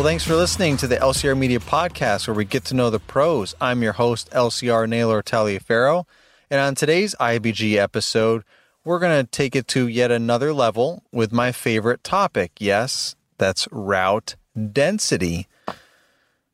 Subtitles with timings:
[0.00, 2.98] Well, thanks for listening to the LCR Media Podcast, where we get to know the
[2.98, 3.54] pros.
[3.60, 6.06] I'm your host, LCR Naylor Taliaferro.
[6.50, 8.42] And on today's IBG episode,
[8.82, 12.52] we're going to take it to yet another level with my favorite topic.
[12.58, 14.36] Yes, that's route
[14.72, 15.48] density.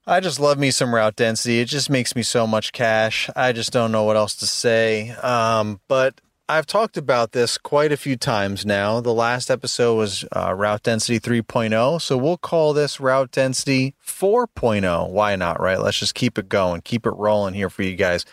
[0.09, 1.61] I just love me some route density.
[1.61, 3.31] It just makes me so much cash.
[3.37, 5.11] I just don't know what else to say.
[5.23, 9.01] Um, but I've talked about this quite a few times now.
[9.01, 12.01] The last episode was uh, route density 3.0.
[12.01, 15.11] So we'll call this route density 4.0.
[15.11, 15.81] Why not, right?
[15.81, 18.25] Let's just keep it going, keep it rolling here for you guys.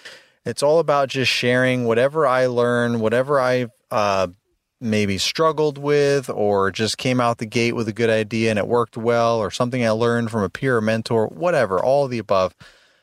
[0.45, 4.27] It's all about just sharing whatever I learn, whatever I've uh,
[4.80, 8.67] maybe struggled with, or just came out the gate with a good idea and it
[8.67, 12.53] worked well, or something I learned from a peer or mentor, whatever, all the above.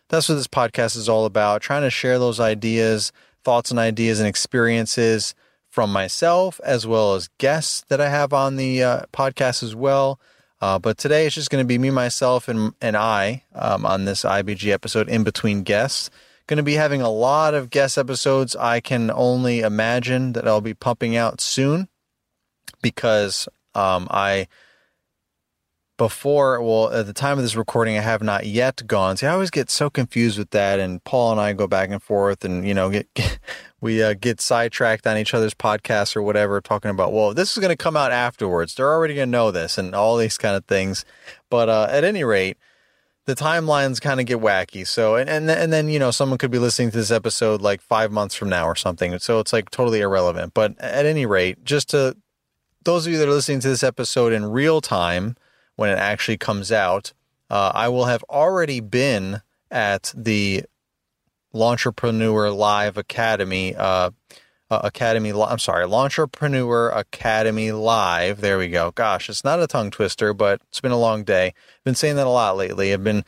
[0.08, 1.62] That's what this podcast is all about.
[1.62, 3.10] Trying to share those ideas,
[3.44, 5.34] thoughts and ideas and experiences
[5.68, 10.20] from myself, as well as guests that I have on the uh, podcast as well.
[10.60, 14.04] Uh, but today it's just going to be me, myself, and and I um, on
[14.04, 16.10] this IBG episode in between guests.
[16.46, 18.56] Going to be having a lot of guest episodes.
[18.56, 21.88] I can only imagine that I'll be pumping out soon
[22.82, 24.48] because um, I
[26.00, 29.18] before well at the time of this recording I have not yet gone.
[29.18, 32.02] See, I always get so confused with that, and Paul and I go back and
[32.02, 33.38] forth, and you know, get, get
[33.82, 37.58] we uh, get sidetracked on each other's podcasts or whatever, talking about well, this is
[37.58, 38.74] going to come out afterwards.
[38.74, 41.04] They're already going to know this, and all these kind of things.
[41.50, 42.56] But uh, at any rate,
[43.26, 44.86] the timelines kind of get wacky.
[44.86, 47.82] So, and, and and then you know, someone could be listening to this episode like
[47.82, 49.18] five months from now or something.
[49.18, 50.54] So it's like totally irrelevant.
[50.54, 52.16] But at any rate, just to
[52.84, 55.36] those of you that are listening to this episode in real time
[55.80, 57.14] when it actually comes out,
[57.48, 60.64] uh, I will have already been at the
[61.54, 63.74] Lawnpreneur Live Academy.
[63.74, 64.10] Uh,
[64.70, 65.32] uh, Academy.
[65.32, 68.42] I'm sorry, Lawnpreneur Academy Live.
[68.42, 68.90] There we go.
[68.90, 71.54] Gosh, it's not a tongue twister, but it's been a long day.
[71.82, 72.92] Been saying that a lot lately.
[72.92, 73.24] I've been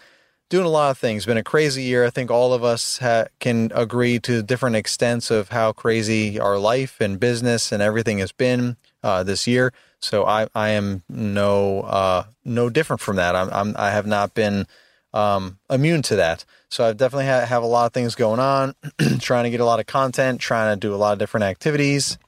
[0.50, 1.24] doing a lot of things.
[1.24, 2.04] Been a crazy year.
[2.04, 6.58] I think all of us ha- can agree to different extents of how crazy our
[6.58, 9.72] life and business and everything has been uh, this year.
[10.02, 13.36] So I, I am no uh, no different from that.
[13.36, 14.66] I'm, I'm I have not been
[15.14, 16.44] um, immune to that.
[16.68, 18.74] So I definitely ha- have a lot of things going on,
[19.20, 22.18] trying to get a lot of content, trying to do a lot of different activities.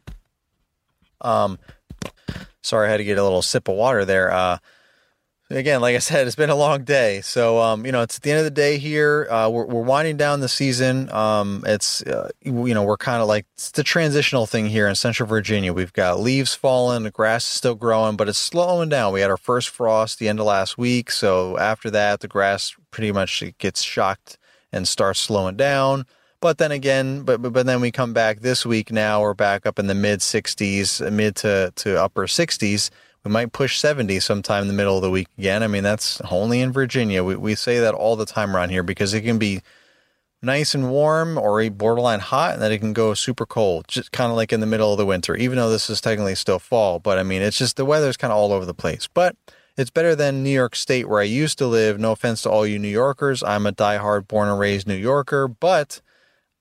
[1.21, 1.59] Um,
[2.63, 4.31] sorry, I had to get a little sip of water there.
[4.31, 4.59] Uh,
[5.55, 7.21] again, like I said, it's been a long day.
[7.21, 9.27] So, um, you know, it's at the end of the day here.
[9.31, 11.11] Uh, we're, we're winding down the season.
[11.13, 14.95] Um, it's, uh, you know, we're kind of like it's the transitional thing here in
[14.95, 15.73] Central Virginia.
[15.73, 19.13] We've got leaves falling, the grass is still growing, but it's slowing down.
[19.13, 21.11] We had our first frost the end of last week.
[21.11, 24.39] So after that, the grass pretty much gets shocked
[24.73, 26.07] and starts slowing down.
[26.41, 28.93] But then again, but, but but then we come back this week.
[28.93, 32.91] Now we're back up in the mid 60s, mid to to upper 60s
[33.25, 35.63] we might push 70 sometime in the middle of the week again.
[35.63, 37.25] I mean, that's only in Virginia.
[37.25, 39.63] We, we say that all the time around here because it can be
[40.43, 44.31] nice and warm or borderline hot and then it can go super cold, just kind
[44.31, 46.99] of like in the middle of the winter, even though this is technically still fall.
[46.99, 49.09] But I mean, it's just the weather's kind of all over the place.
[49.13, 49.37] But
[49.77, 51.99] it's better than New York State where I used to live.
[51.99, 53.43] No offense to all you New Yorkers.
[53.43, 56.03] I'm a diehard born and raised New Yorker, but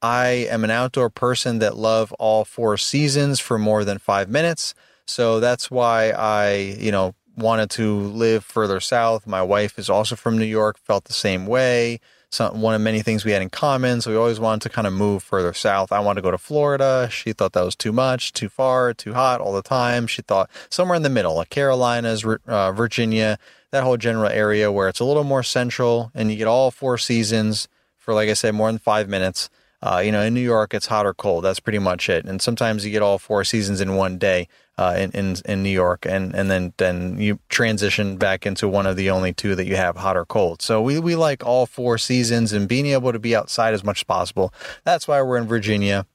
[0.01, 4.73] I am an outdoor person that love all four seasons for more than five minutes.
[5.05, 9.25] So that's why I, you know, wanted to live further south.
[9.27, 11.99] My wife is also from New York, felt the same way.
[12.39, 14.01] One of many things we had in common.
[14.01, 15.91] So we always wanted to kind of move further south.
[15.91, 17.07] I wanted to go to Florida.
[17.11, 20.07] She thought that was too much, too far, too hot all the time.
[20.07, 23.37] She thought somewhere in the middle, like Carolinas, uh, Virginia,
[23.69, 26.97] that whole general area where it's a little more central and you get all four
[26.97, 27.67] seasons
[27.97, 29.51] for, like I said, more than five minutes.
[29.83, 31.43] Uh, you know, in New York, it's hot or cold.
[31.43, 32.25] That's pretty much it.
[32.25, 34.47] And sometimes you get all four seasons in one day
[34.77, 38.87] uh, in, in in New York, and and then then you transition back into one
[38.87, 40.61] of the only two that you have, hot or cold.
[40.61, 43.99] So we we like all four seasons and being able to be outside as much
[43.99, 44.53] as possible.
[44.83, 46.05] That's why we're in Virginia.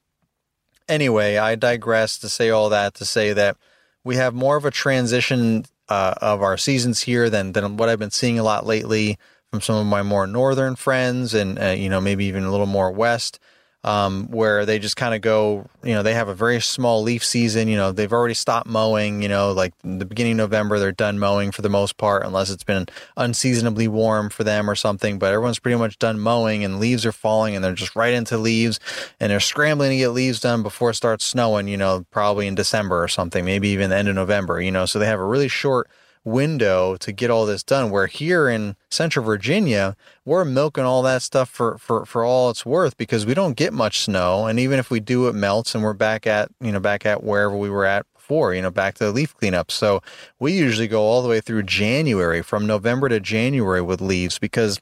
[0.88, 3.56] anyway, I digress to say all that to say that
[4.04, 7.98] we have more of a transition uh, of our seasons here than than what I've
[7.98, 9.18] been seeing a lot lately
[9.50, 12.66] from some of my more northern friends, and uh, you know maybe even a little
[12.66, 13.38] more west
[13.88, 17.24] um, where they just kind of go, you know, they have a very small leaf
[17.24, 17.68] season.
[17.68, 21.18] You know, they've already stopped mowing, you know, like the beginning of November, they're done
[21.18, 22.84] mowing for the most part, unless it's been
[23.16, 25.18] unseasonably warm for them or something.
[25.18, 28.36] But everyone's pretty much done mowing and leaves are falling and they're just right into
[28.36, 28.78] leaves
[29.20, 32.54] and they're scrambling to get leaves done before it starts snowing, you know, probably in
[32.54, 35.24] December or something, maybe even the end of November, you know, so they have a
[35.24, 35.88] really short
[36.28, 37.90] window to get all this done.
[37.90, 42.66] Where here in Central Virginia, we're milking all that stuff for, for, for all it's
[42.66, 44.46] worth because we don't get much snow.
[44.46, 47.24] And even if we do, it melts and we're back at, you know, back at
[47.24, 49.70] wherever we were at before, you know, back to the leaf cleanup.
[49.70, 50.02] So
[50.38, 54.80] we usually go all the way through January, from November to January with leaves because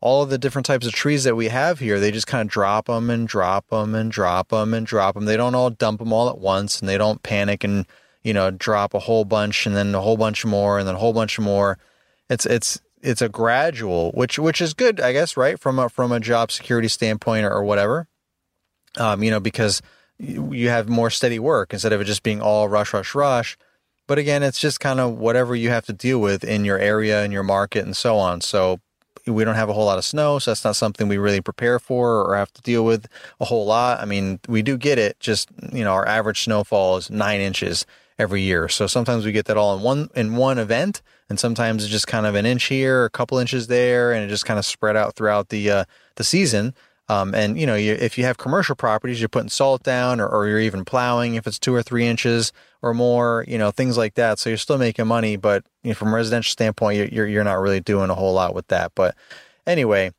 [0.00, 2.52] all of the different types of trees that we have here, they just kind of
[2.52, 5.24] drop them and drop them and drop them and drop them.
[5.24, 7.86] They don't all dump them all at once and they don't panic and
[8.26, 10.98] you know, drop a whole bunch and then a whole bunch more and then a
[10.98, 11.78] whole bunch more.
[12.28, 15.60] It's it's it's a gradual, which which is good, I guess, right?
[15.60, 18.08] From a from a job security standpoint or, or whatever.
[18.98, 19.80] Um, you know, because
[20.18, 23.56] you have more steady work instead of it just being all rush, rush, rush.
[24.08, 27.24] But again, it's just kind of whatever you have to deal with in your area,
[27.24, 28.40] in your market, and so on.
[28.40, 28.80] So
[29.24, 31.78] we don't have a whole lot of snow, so that's not something we really prepare
[31.78, 33.06] for or have to deal with
[33.38, 34.00] a whole lot.
[34.00, 35.20] I mean, we do get it.
[35.20, 37.86] Just you know, our average snowfall is nine inches
[38.18, 38.68] every year.
[38.68, 42.06] So sometimes we get that all in one in one event, and sometimes it's just
[42.06, 44.96] kind of an inch here, a couple inches there, and it just kind of spread
[44.96, 45.84] out throughout the uh,
[46.16, 46.74] the season.
[47.08, 50.26] Um, and you know, you, if you have commercial properties, you're putting salt down, or,
[50.26, 52.52] or you're even plowing if it's two or three inches
[52.82, 54.38] or more, you know, things like that.
[54.38, 57.60] So you're still making money, but you know, from a residential standpoint, you're you're not
[57.60, 58.92] really doing a whole lot with that.
[58.94, 59.14] But
[59.66, 60.10] anyway,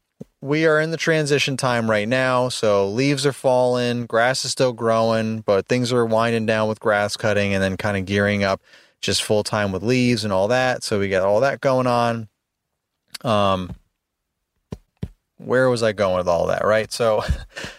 [0.42, 2.50] we are in the transition time right now.
[2.50, 7.18] So leaves are falling, grass is still growing, but things are winding down with grass
[7.18, 8.62] cutting and then kind of gearing up
[9.02, 10.84] just full time with leaves and all that.
[10.84, 12.28] So we got all that going on.
[13.24, 13.76] Um,
[15.38, 16.64] where was I going with all that?
[16.64, 16.92] Right.
[16.92, 17.24] So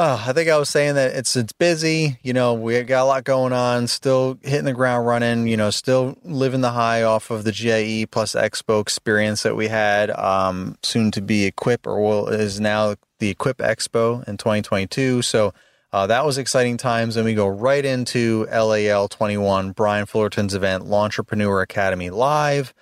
[0.00, 2.20] Oh, I think I was saying that it's it's busy.
[2.22, 3.88] You know, we got a lot going on.
[3.88, 5.48] Still hitting the ground running.
[5.48, 9.66] You know, still living the high off of the GIE plus Expo experience that we
[9.66, 10.10] had.
[10.10, 15.22] Um, soon to be Equip, or is now the Equip Expo in 2022.
[15.22, 15.52] So
[15.92, 17.16] uh, that was exciting times.
[17.16, 22.72] And we go right into LAL 21, Brian Fullerton's event, Lawnpreneur Academy Live.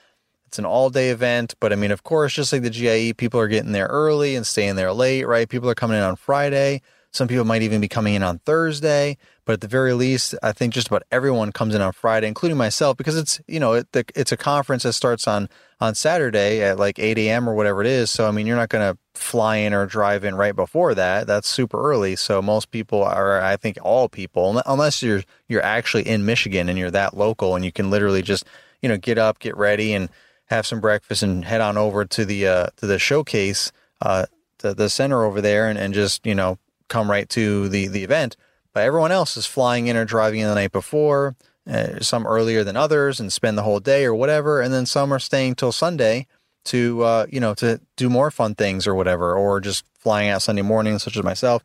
[0.49, 3.41] It's an all day event, but I mean, of course, just like the GIE, people
[3.41, 5.49] are getting there early and staying there late, right?
[5.49, 6.83] People are coming in on Friday.
[7.11, 10.53] Some people might even be coming in on Thursday, but at the very least, I
[10.53, 13.87] think just about everyone comes in on Friday, including myself, because it's you know it,
[14.15, 15.49] it's a conference that starts on
[15.81, 17.49] on Saturday at like 8 a.m.
[17.49, 18.11] or whatever it is.
[18.11, 21.27] So I mean, you're not going to fly in or drive in right before that.
[21.27, 22.17] That's super early.
[22.17, 26.79] So most people are, I think, all people, unless you're you're actually in Michigan and
[26.79, 28.45] you're that local and you can literally just
[28.83, 30.11] you know get up, get ready, and
[30.47, 33.73] have some breakfast and head on over to the uh, to the showcase.
[34.03, 34.27] Uh,
[34.59, 36.59] the, the center over there and, and just you know
[36.89, 38.37] come right to the the event.
[38.73, 41.35] But everyone else is flying in or driving in the night before,
[41.67, 44.61] uh, some earlier than others, and spend the whole day or whatever.
[44.61, 46.27] And then some are staying till Sunday
[46.67, 50.43] to uh, you know to do more fun things or whatever, or just flying out
[50.43, 51.63] Sunday morning, such as myself.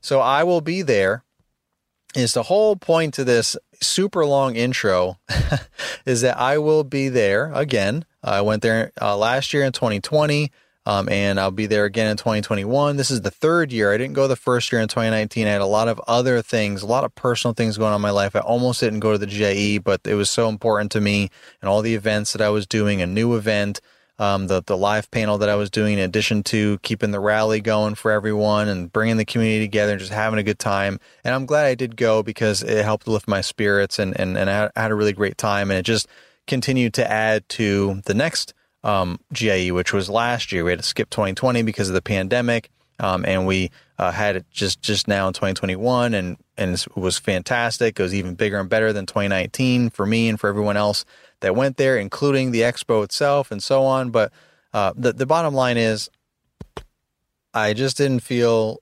[0.00, 1.22] So I will be there.
[2.16, 5.18] Is the whole point to this super long intro
[6.06, 8.04] is that I will be there again.
[8.22, 10.50] I went there uh, last year in 2020.
[10.88, 12.96] Um, and I'll be there again in 2021.
[12.96, 13.92] This is the third year.
[13.92, 15.46] I didn't go the first year in 2019.
[15.46, 18.00] I had a lot of other things, a lot of personal things going on in
[18.00, 18.34] my life.
[18.34, 21.28] I almost didn't go to the GIE, but it was so important to me
[21.60, 23.82] and all the events that I was doing, a new event,
[24.18, 27.60] um, the, the live panel that I was doing, in addition to keeping the rally
[27.60, 30.98] going for everyone and bringing the community together and just having a good time.
[31.22, 34.48] And I'm glad I did go because it helped lift my spirits and, and, and
[34.48, 35.70] I had a really great time.
[35.70, 36.08] And it just
[36.46, 38.54] continued to add to the next
[38.88, 40.64] um, GIE, which was last year.
[40.64, 44.46] We had to skip 2020 because of the pandemic, um, and we uh, had it
[44.50, 47.98] just just now in 2021, and and it was fantastic.
[47.98, 51.04] It was even bigger and better than 2019 for me and for everyone else
[51.40, 54.10] that went there, including the expo itself and so on.
[54.10, 54.32] But
[54.72, 56.08] uh, the the bottom line is,
[57.52, 58.78] I just didn't feel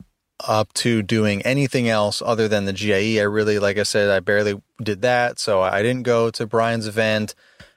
[0.46, 3.18] up to doing anything else other than the GIE.
[3.18, 6.86] I really, like I said, I barely did that, so I didn't go to Brian's
[6.86, 7.34] event.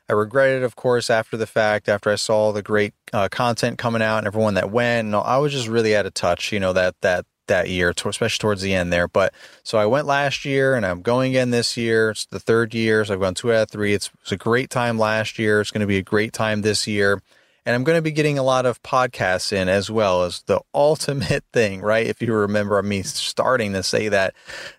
[0.09, 4.01] I regretted, of course, after the fact, after I saw the great uh, content coming
[4.01, 5.05] out and everyone that went.
[5.05, 8.41] And I was just really out of touch, you know, that that that year, especially
[8.41, 9.07] towards the end there.
[9.07, 12.11] But so I went last year, and I'm going again this year.
[12.11, 13.93] It's the third year, so I've gone two out of three.
[13.93, 15.59] It's, it was a great time last year.
[15.59, 17.21] It's going to be a great time this year.
[17.69, 20.59] And I'm going to be getting a lot of podcasts in as well as the
[20.73, 22.07] ultimate thing, right?
[22.07, 24.33] If you remember me starting to say that,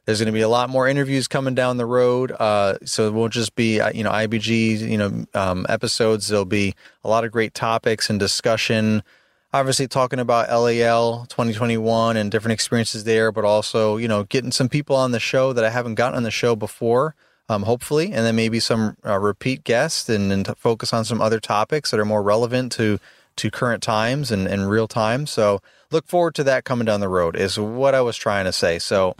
[0.05, 2.33] there's going to be a lot more interviews coming down the road.
[2.33, 6.27] Uh, so it won't just be, uh, you know, IBG, you know, um, episodes.
[6.27, 9.05] There'll be a lot of great topics and discussion
[9.53, 14.69] obviously talking about LAL 2021 and different experiences there, but also, you know, getting some
[14.69, 17.15] people on the show that I haven't gotten on the show before
[17.51, 21.41] um, hopefully, and then maybe some uh, repeat guests and, and focus on some other
[21.41, 23.01] topics that are more relevant to
[23.37, 25.27] to current times and, and real time.
[25.27, 28.53] So look forward to that coming down the road is what I was trying to
[28.53, 28.79] say.
[28.79, 29.17] So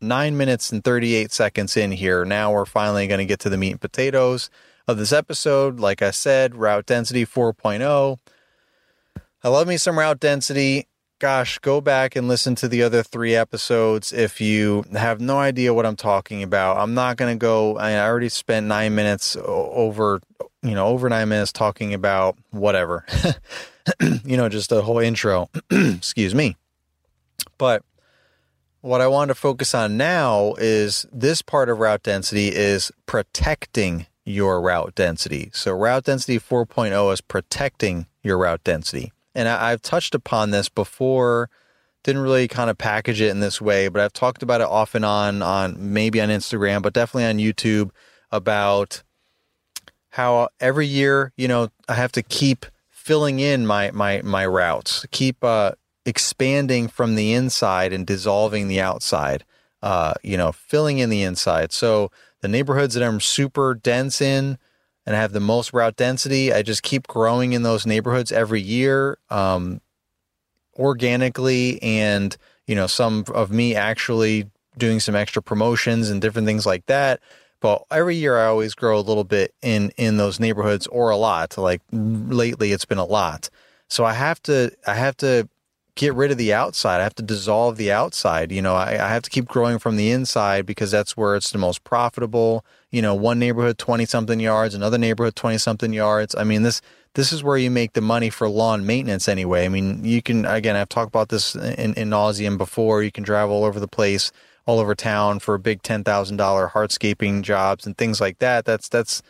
[0.00, 2.24] nine minutes and 38 seconds in here.
[2.24, 4.50] Now we're finally going to get to the meat and potatoes
[4.86, 5.78] of this episode.
[5.78, 8.18] Like I said, route density 4.0.
[9.42, 10.86] I love me some route density
[11.24, 15.72] gosh, go back and listen to the other three episodes if you have no idea
[15.72, 16.76] what I'm talking about.
[16.76, 20.20] I'm not going to go, I already spent nine minutes over,
[20.62, 23.06] you know, over nine minutes talking about whatever,
[24.22, 25.48] you know, just a whole intro.
[25.70, 26.58] Excuse me.
[27.56, 27.82] But
[28.82, 34.08] what I want to focus on now is this part of route density is protecting
[34.26, 35.48] your route density.
[35.54, 40.68] So route density 4.0 is protecting your route density and I, have touched upon this
[40.68, 41.50] before.
[42.02, 44.94] Didn't really kind of package it in this way, but I've talked about it off
[44.94, 47.90] and on on maybe on Instagram, but definitely on YouTube
[48.30, 49.02] about
[50.10, 55.06] how every year, you know, I have to keep filling in my my my routes,
[55.10, 55.72] keep uh,
[56.04, 59.44] expanding from the inside and dissolving the outside.
[59.82, 61.70] Uh, you know, filling in the inside.
[61.70, 62.10] So
[62.40, 64.56] the neighborhoods that I'm super dense in,
[65.06, 66.52] and I have the most route density.
[66.52, 69.80] I just keep growing in those neighborhoods every year, um,
[70.76, 76.66] organically, and you know, some of me actually doing some extra promotions and different things
[76.66, 77.20] like that.
[77.60, 81.16] But every year, I always grow a little bit in in those neighborhoods, or a
[81.16, 81.56] lot.
[81.56, 83.48] Like lately, it's been a lot.
[83.88, 85.48] So I have to I have to
[85.96, 87.00] get rid of the outside.
[87.00, 88.50] I have to dissolve the outside.
[88.50, 91.50] You know, I, I have to keep growing from the inside because that's where it's
[91.50, 92.64] the most profitable.
[92.90, 96.34] You know, one neighborhood twenty something yards, another neighborhood twenty something yards.
[96.34, 96.80] I mean, this
[97.14, 99.64] this is where you make the money for lawn maintenance anyway.
[99.64, 103.02] I mean, you can again, I've talked about this in, in nauseum before.
[103.02, 104.32] You can drive all over the place,
[104.66, 108.64] all over town for a big ten thousand dollar hardscaping jobs and things like that.
[108.64, 109.22] That's that's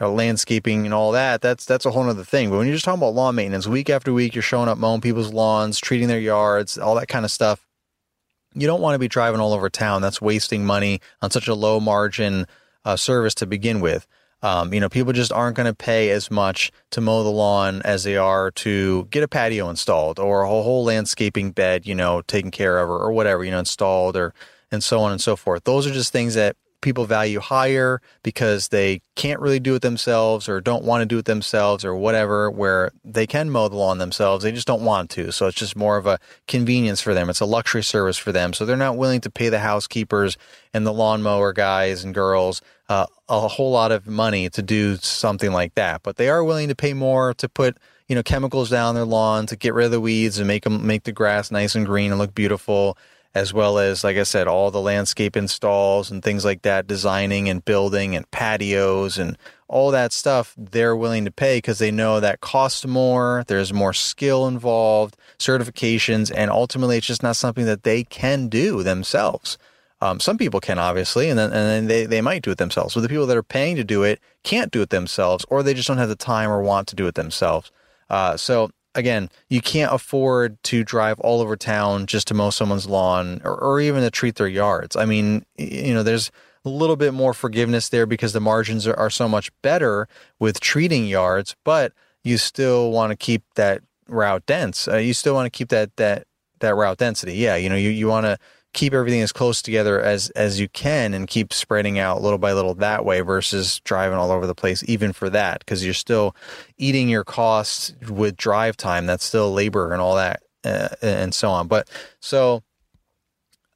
[0.00, 2.50] know, landscaping and all that, that's that's a whole other thing.
[2.50, 5.00] But when you're just talking about lawn maintenance, week after week, you're showing up mowing
[5.00, 7.66] people's lawns, treating their yards, all that kind of stuff.
[8.54, 10.02] You don't want to be driving all over town.
[10.02, 12.46] That's wasting money on such a low margin
[12.84, 14.06] uh, service to begin with.
[14.42, 17.80] Um, you know, people just aren't going to pay as much to mow the lawn
[17.82, 22.22] as they are to get a patio installed or a whole, landscaping bed, you know,
[22.22, 24.34] taken care of or, or whatever, you know, installed or
[24.72, 25.62] and so on and so forth.
[25.64, 30.48] Those are just things that people value higher because they can't really do it themselves
[30.48, 33.98] or don't want to do it themselves or whatever, where they can mow the lawn
[33.98, 34.44] themselves.
[34.44, 35.32] They just don't want to.
[35.32, 37.30] So it's just more of a convenience for them.
[37.30, 38.52] It's a luxury service for them.
[38.52, 40.36] So they're not willing to pay the housekeepers
[40.74, 45.52] and the lawnmower guys and girls uh, a whole lot of money to do something
[45.52, 46.02] like that.
[46.02, 49.46] But they are willing to pay more to put you know chemicals down their lawn
[49.46, 52.10] to get rid of the weeds and make them make the grass nice and green
[52.10, 52.98] and look beautiful
[53.34, 57.48] as well as, like I said, all the landscape installs and things like that, designing
[57.48, 62.20] and building and patios and all that stuff, they're willing to pay because they know
[62.20, 67.84] that costs more, there's more skill involved, certifications, and ultimately it's just not something that
[67.84, 69.56] they can do themselves.
[70.02, 72.94] Um, some people can obviously, and then and then they, they might do it themselves.
[72.94, 75.74] But the people that are paying to do it can't do it themselves, or they
[75.74, 77.70] just don't have the time or want to do it themselves.
[78.10, 82.86] Uh, so again, you can't afford to drive all over town just to mow someone's
[82.86, 84.96] lawn or, or even to treat their yards.
[84.96, 86.30] I mean, you know, there's
[86.64, 90.08] a little bit more forgiveness there because the margins are, are so much better
[90.38, 94.86] with treating yards, but you still want to keep that route dense.
[94.86, 96.26] Uh, you still want to keep that that
[96.60, 97.34] that route density.
[97.34, 98.38] Yeah, you know, you, you want to
[98.72, 102.52] keep everything as close together as as you can and keep spreading out little by
[102.52, 106.34] little that way versus driving all over the place even for that because you're still
[106.78, 109.06] eating your costs with drive time.
[109.06, 111.68] That's still labor and all that uh, and so on.
[111.68, 111.88] But
[112.20, 112.62] so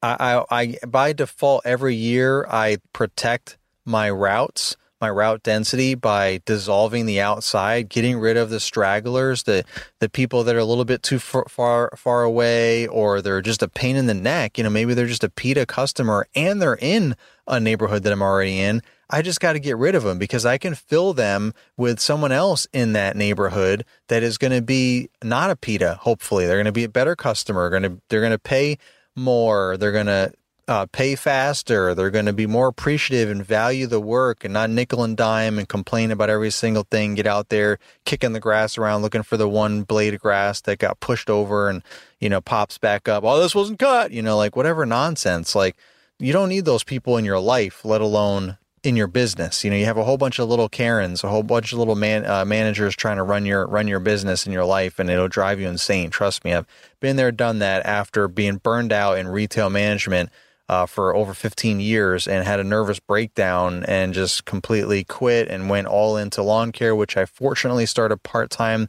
[0.03, 6.41] I, I i by default every year i protect my routes my route density by
[6.45, 9.65] dissolving the outside, getting rid of the stragglers, the
[10.01, 13.63] the people that are a little bit too far far, far away, or they're just
[13.63, 14.59] a pain in the neck.
[14.59, 18.23] You know, maybe they're just a PITA customer and they're in a neighborhood that I'm
[18.23, 18.83] already in.
[19.09, 22.33] I just got to get rid of them because I can fill them with someone
[22.33, 25.99] else in that neighborhood that is going to be not a PITA.
[26.01, 27.71] Hopefully, they're going to be a better customer.
[27.71, 28.79] Going to they're going to pay
[29.15, 29.77] more.
[29.77, 30.33] They're going to
[30.69, 31.95] uh, pay faster.
[31.95, 35.59] They're going to be more appreciative and value the work and not nickel and dime
[35.59, 37.15] and complain about every single thing.
[37.15, 40.79] Get out there, kicking the grass around, looking for the one blade of grass that
[40.79, 41.83] got pushed over and,
[42.21, 43.23] you know, pops back up.
[43.25, 45.55] Oh, this wasn't cut, you know, like whatever nonsense.
[45.55, 45.77] Like,
[46.19, 49.65] you don't need those people in your life, let alone in your business.
[49.65, 51.97] You know, you have a whole bunch of little Karens, a whole bunch of little
[51.97, 55.29] man, uh, managers trying to run your run your business in your life, and it'll
[55.29, 56.11] drive you insane.
[56.11, 56.67] Trust me, I've
[57.01, 57.85] been there, done that.
[57.85, 60.31] After being burned out in retail management
[60.69, 65.69] uh, for over 15 years, and had a nervous breakdown, and just completely quit and
[65.71, 68.89] went all into lawn care, which I fortunately started part time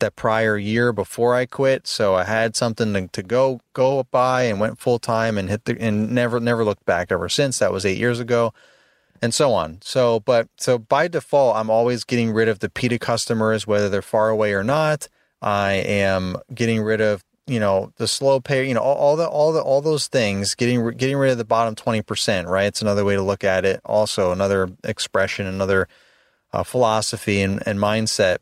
[0.00, 1.86] that prior year before I quit.
[1.86, 5.64] So I had something to, to go go by and went full time and hit
[5.64, 7.58] the and never never looked back ever since.
[7.58, 8.52] That was eight years ago
[9.20, 9.78] and so on.
[9.82, 14.02] So, but so by default, I'm always getting rid of the PITA customers, whether they're
[14.02, 15.08] far away or not.
[15.40, 19.26] I am getting rid of you know the slow pay, you know all, all, the
[19.26, 20.54] all the all those things.
[20.54, 22.66] Getting getting rid of the bottom twenty percent, right?
[22.66, 23.80] It's another way to look at it.
[23.84, 25.88] Also, another expression, another
[26.52, 28.38] uh, philosophy and, and mindset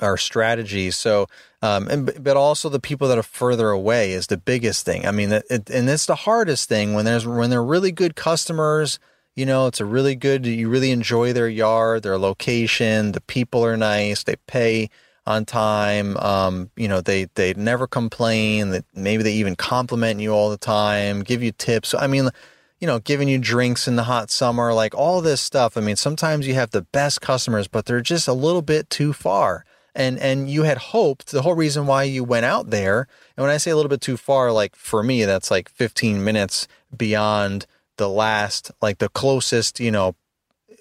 [0.00, 0.90] or strategy.
[0.90, 1.26] So,
[1.62, 5.06] um, and but also the people that are further away is the biggest thing.
[5.06, 8.98] I mean, it, and it's the hardest thing when there's when they're really good customers
[9.36, 13.64] you know, it's a really good, you really enjoy their yard, their location, the people
[13.64, 14.90] are nice, they pay
[15.26, 16.16] on time.
[16.18, 20.58] Um, you know, they, they never complain that maybe they even compliment you all the
[20.58, 21.94] time, give you tips.
[21.94, 22.30] I mean,
[22.80, 25.76] you know, giving you drinks in the hot summer, like all this stuff.
[25.76, 29.12] I mean, sometimes you have the best customers, but they're just a little bit too
[29.12, 29.64] far.
[29.94, 33.06] And, and you had hoped the whole reason why you went out there.
[33.36, 36.22] And when I say a little bit too far, like for me, that's like 15
[36.22, 37.66] minutes beyond
[37.96, 40.16] the last, like the closest, you know,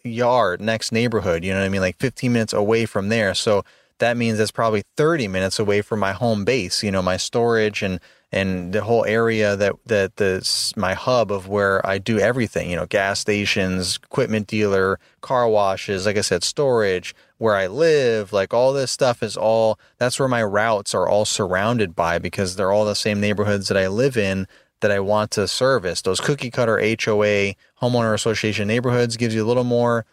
[0.03, 1.81] yard, next neighborhood, you know what I mean?
[1.81, 3.33] Like 15 minutes away from there.
[3.33, 3.63] So
[4.03, 7.81] that means it's probably 30 minutes away from my home base, you know, my storage
[7.81, 8.01] and,
[8.33, 12.75] and the whole area that, that the, my hub of where I do everything, you
[12.75, 18.53] know, gas stations, equipment dealer, car washes, like I said, storage, where I live, like
[18.53, 22.74] all this stuff is all, that's where my routes are all surrounded by because they're
[22.74, 24.48] all the same neighborhoods that I live in
[24.81, 26.01] that I want to service.
[26.01, 30.05] Those cookie cutter HOA homeowner association neighborhoods gives you a little more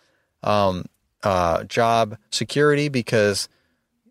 [0.44, 0.84] um,
[1.24, 3.48] uh, job security because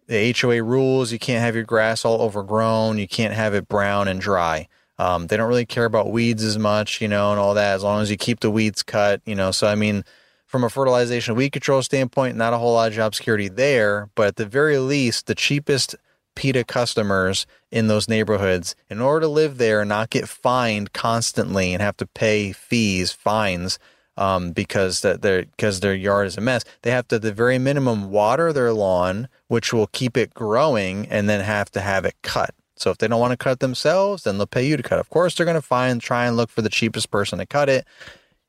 [0.10, 4.08] the HOA rules you can't have your grass all overgrown, you can't have it brown
[4.08, 4.67] and dry.
[4.98, 7.84] Um, they don't really care about weeds as much, you know, and all that as
[7.84, 9.52] long as you keep the weeds cut, you know.
[9.52, 10.04] So I mean,
[10.48, 14.28] from a fertilization weed control standpoint, not a whole lot of job security there, but
[14.28, 15.95] at the very least, the cheapest
[16.36, 21.72] PITA customers in those neighborhoods in order to live there and not get fined constantly
[21.72, 23.78] and have to pay fees, fines,
[24.19, 26.63] um, because that their because their yard is a mess.
[26.84, 31.08] They have to, at the very minimum, water their lawn, which will keep it growing,
[31.08, 32.53] and then have to have it cut.
[32.75, 34.99] So if they don't want to cut it themselves, then they'll pay you to cut.
[34.99, 37.69] Of course, they're going to find try and look for the cheapest person to cut
[37.69, 37.86] it,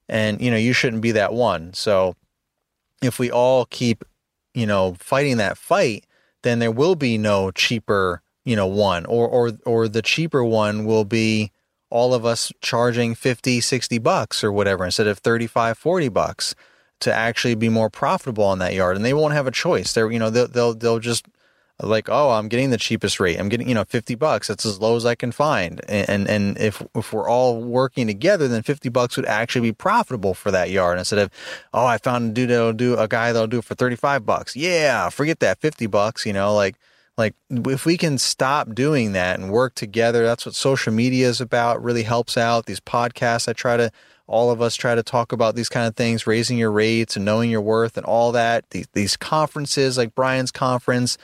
[0.09, 1.73] and you know you shouldn't be that one.
[1.73, 2.17] So
[3.01, 4.05] if we all keep
[4.53, 6.05] you know fighting that fight
[6.43, 10.85] then there will be no cheaper, you know, one or or or the cheaper one
[10.85, 11.53] will be
[11.91, 16.55] all of us charging 50, 60 bucks or whatever instead of 35, 40 bucks
[17.01, 19.93] to actually be more profitable on that yard and they won't have a choice.
[19.93, 21.27] They're, you know, they'll they'll they'll just
[21.83, 23.39] like, oh, I'm getting the cheapest rate.
[23.39, 24.49] I'm getting, you know, 50 bucks.
[24.49, 25.81] That's as low as I can find.
[25.89, 30.35] And, and, if, if we're all working together, then 50 bucks would actually be profitable
[30.35, 31.31] for that yard instead of,
[31.73, 34.57] oh, I found a dude that'll do a guy that'll do it for 35 bucks.
[34.57, 35.09] Yeah.
[35.09, 36.77] Forget that 50 bucks, you know, like,
[37.17, 41.41] like if we can stop doing that and work together, that's what social media is
[41.41, 41.83] about.
[41.83, 43.49] Really helps out these podcasts.
[43.49, 43.91] I try to,
[44.27, 47.25] all of us try to talk about these kind of things, raising your rates and
[47.25, 48.69] knowing your worth and all that.
[48.71, 51.19] These, these conferences like Brian's conference,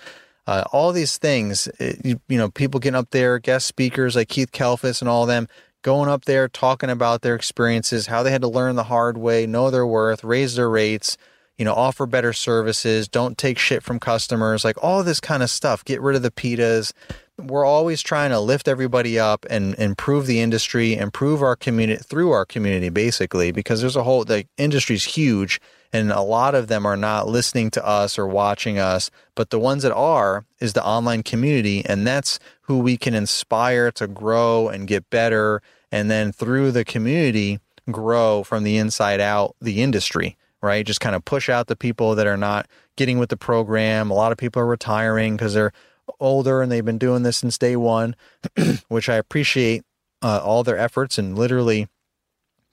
[0.46, 4.28] uh, all these things, it, you, you, know, people getting up there, guest speakers like
[4.28, 5.48] Keith Kalfas and all of them
[5.82, 9.46] going up there talking about their experiences, how they had to learn the hard way,
[9.46, 11.16] know their worth, raise their rates,
[11.58, 15.50] you know, offer better services, don't take shit from customers, like all this kind of
[15.50, 15.84] stuff.
[15.84, 16.92] Get rid of the PITAs.
[17.38, 22.30] We're always trying to lift everybody up and improve the industry, improve our community through
[22.30, 25.60] our community, basically, because there's a whole, the industry's huge
[25.92, 29.58] and a lot of them are not listening to us or watching us but the
[29.58, 34.68] ones that are is the online community and that's who we can inspire to grow
[34.68, 37.58] and get better and then through the community
[37.90, 40.84] grow from the inside out the industry right?
[40.84, 44.10] Just kind of push out the people that are not getting with the program.
[44.10, 45.72] A lot of people are retiring because they're
[46.20, 48.14] older and they've been doing this since day one
[48.88, 49.82] which i appreciate
[50.22, 51.88] uh, all their efforts and literally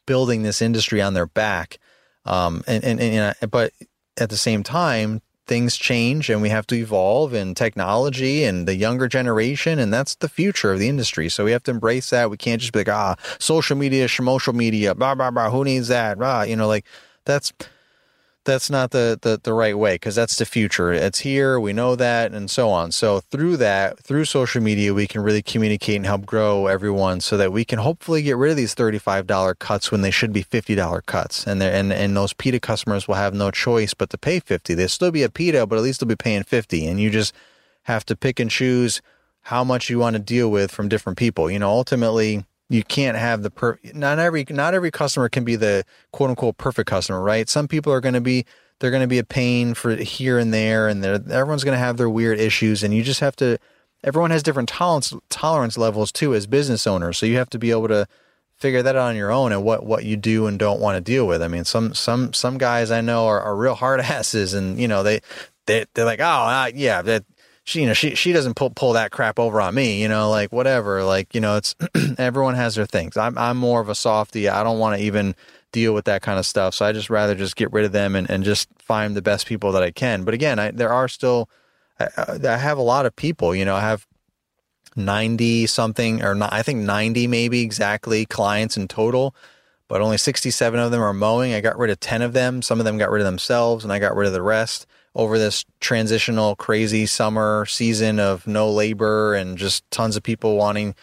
[0.06, 1.78] building this industry on their back.
[2.26, 3.74] Um, and, and, and, but
[4.18, 8.76] at the same time, things change and we have to evolve in technology and the
[8.76, 11.28] younger generation and that's the future of the industry.
[11.28, 12.30] So we have to embrace that.
[12.30, 15.50] We can't just be like ah social media social media blah blah blah.
[15.50, 16.18] Who needs that?
[16.18, 16.86] Blah you know like
[17.26, 17.52] that's
[18.46, 20.92] that's not the the, the right way because that's the future.
[20.92, 22.92] It's here we know that and so on.
[22.92, 27.38] So through that through social media we can really communicate and help grow everyone so
[27.38, 31.06] that we can hopefully get rid of these $35 cuts when they should be $50
[31.06, 31.48] cuts.
[31.48, 34.90] And and and those pita customers will have no choice but to pay 50 they'll
[34.90, 37.34] still be a pita but at least they'll be paying 50 and you just
[37.84, 39.02] have to pick and choose
[39.48, 41.50] how much you want to deal with from different people.
[41.50, 45.56] You know ultimately you can't have the per not every not every customer can be
[45.56, 47.50] the quote unquote perfect customer, right?
[47.50, 48.46] Some people are going to be
[48.80, 51.98] they're going to be a pain for here and there, and everyone's going to have
[51.98, 53.58] their weird issues, and you just have to.
[54.04, 57.72] Everyone has different tolerance tolerance levels too as business owners, so you have to be
[57.72, 58.08] able to
[58.58, 61.02] figure that out on your own and what what you do and don't want to
[61.02, 61.42] deal with.
[61.42, 64.88] I mean, some some some guys I know are, are real hard asses, and you
[64.88, 65.22] know they
[65.66, 67.24] they they're like, oh uh, yeah, that
[67.64, 70.30] she you know she she doesn't pull pull that crap over on me you know
[70.30, 71.76] like whatever like you know it's
[72.18, 73.18] everyone has their things.
[73.18, 75.36] I'm i'm more of a softie i don't want to even
[75.72, 78.16] deal with that kind of stuff so i just rather just get rid of them
[78.16, 80.24] and, and just find the best people that i can.
[80.24, 81.50] But again I, there are still
[82.00, 82.08] I,
[82.44, 84.06] I have a lot of people you know i have
[84.96, 89.36] 90 something or not, i think 90 maybe exactly clients in total
[89.88, 91.54] but only 67 of them are mowing.
[91.54, 92.64] I got rid of 10 of them.
[92.64, 95.38] Some of them got rid of themselves and i got rid of the rest over
[95.38, 100.96] this transitional crazy summer season of no labor and just tons of people wanting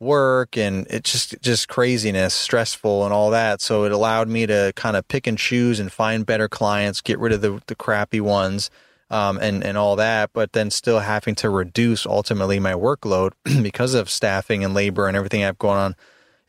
[0.00, 3.60] work and it's just just craziness stressful and all that.
[3.60, 7.18] So it allowed me to kind of pick and choose and find better clients get
[7.18, 8.70] rid of the, the crappy ones
[9.10, 13.94] um, and and all that but then still having to reduce ultimately my workload because
[13.94, 15.96] of staffing and labor and everything i've going on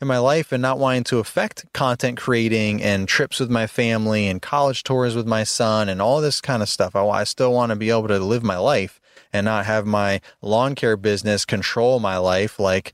[0.00, 4.26] in my life and not wanting to affect content creating and trips with my family
[4.28, 6.94] and college tours with my son and all this kind of stuff.
[6.94, 9.00] I, I still want to be able to live my life
[9.32, 12.92] and not have my lawn care business control my life like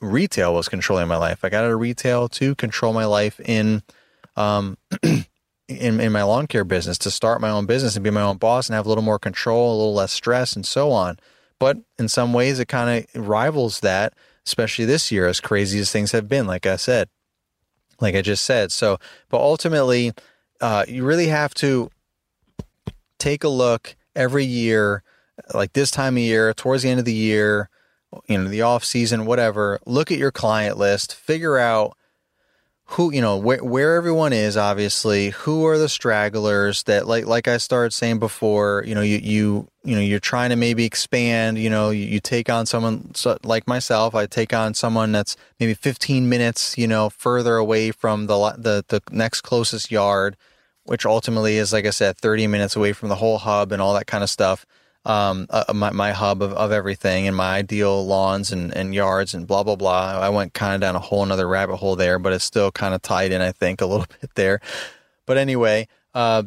[0.00, 1.44] retail was controlling my life.
[1.44, 3.82] I got out of retail to control my life in,
[4.36, 5.24] um, in,
[5.68, 8.68] in my lawn care business to start my own business and be my own boss
[8.68, 11.18] and have a little more control, a little less stress and so on.
[11.58, 14.12] But in some ways it kind of rivals that
[14.46, 17.08] especially this year, as crazy as things have been, like I said,
[18.00, 18.72] like I just said.
[18.72, 20.12] So, but ultimately,
[20.60, 21.90] uh, you really have to
[23.18, 25.02] take a look every year,
[25.52, 27.70] like this time of year, towards the end of the year,
[28.26, 29.80] you know, the off season, whatever.
[29.86, 31.96] Look at your client list, figure out
[32.86, 37.48] who you know where where everyone is obviously who are the stragglers that like like
[37.48, 41.58] I started saying before you know you you you know you're trying to maybe expand
[41.58, 45.36] you know you, you take on someone so, like myself I take on someone that's
[45.58, 50.36] maybe 15 minutes you know further away from the the the next closest yard
[50.84, 53.94] which ultimately is like I said 30 minutes away from the whole hub and all
[53.94, 54.66] that kind of stuff
[55.04, 59.34] um, uh, my, my hub of, of everything and my ideal lawns and, and yards
[59.34, 60.18] and blah, blah, blah.
[60.20, 62.94] I went kind of down a whole another rabbit hole there, but it's still kind
[62.94, 64.60] of tied in, I think, a little bit there.
[65.26, 66.44] But anyway, uh,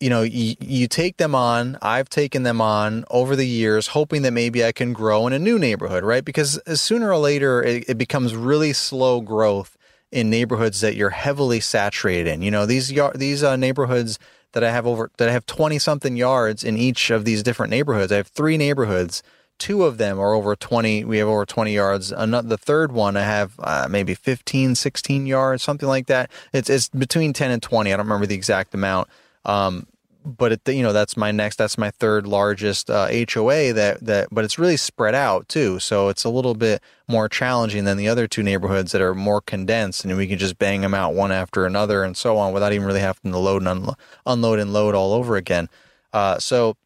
[0.00, 1.78] you know, you, you take them on.
[1.80, 5.38] I've taken them on over the years, hoping that maybe I can grow in a
[5.38, 6.24] new neighborhood, right?
[6.24, 9.78] Because sooner or later, it, it becomes really slow growth
[10.12, 12.42] in neighborhoods that you're heavily saturated in.
[12.42, 14.18] You know, these these uh, neighborhoods
[14.54, 17.70] that I have over that I have 20 something yards in each of these different
[17.70, 18.10] neighborhoods.
[18.10, 19.22] I have three neighborhoods.
[19.58, 21.04] Two of them are over 20.
[21.04, 22.10] We have over 20 yards.
[22.10, 26.30] Another, the third one, I have uh, maybe 15, 16 yards, something like that.
[26.52, 27.92] It's, it's between 10 and 20.
[27.92, 29.08] I don't remember the exact amount.
[29.44, 29.86] Um,
[30.24, 34.28] but it, you know that's my next that's my third largest uh, HOA that that
[34.32, 35.78] but it's really spread out too.
[35.78, 39.40] So it's a little bit more challenging than the other two neighborhoods that are more
[39.40, 42.72] condensed and we can just bang them out one after another and so on without
[42.72, 45.68] even really having to load and unlo- unload and load all over again.
[46.12, 46.76] Uh, so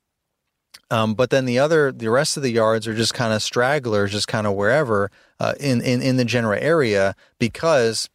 [0.90, 4.10] um, but then the other the rest of the yards are just kind of stragglers
[4.10, 8.08] just kind of wherever uh, in, in in the general area because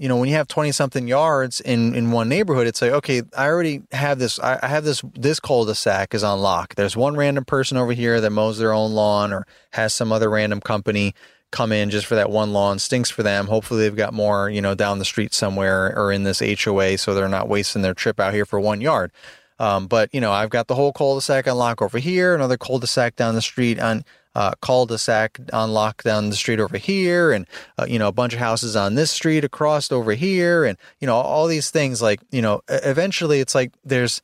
[0.00, 3.20] you know, when you have 20 something yards in, in one neighborhood, it's like, okay,
[3.36, 6.74] I already have this, I, have this, this cul-de-sac is on lock.
[6.74, 10.30] There's one random person over here that mows their own lawn or has some other
[10.30, 11.14] random company
[11.50, 13.46] come in just for that one lawn stinks for them.
[13.46, 16.96] Hopefully they've got more, you know, down the street somewhere or in this HOA.
[16.96, 19.12] So they're not wasting their trip out here for one yard.
[19.58, 23.16] Um, but you know, I've got the whole cul-de-sac on lock over here, another cul-de-sac
[23.16, 25.72] down the street on, uh, cul-de-sac on
[26.04, 27.46] down the street over here, and
[27.78, 31.06] uh, you know a bunch of houses on this street across over here, and you
[31.06, 32.00] know all these things.
[32.00, 34.22] Like you know, eventually it's like there's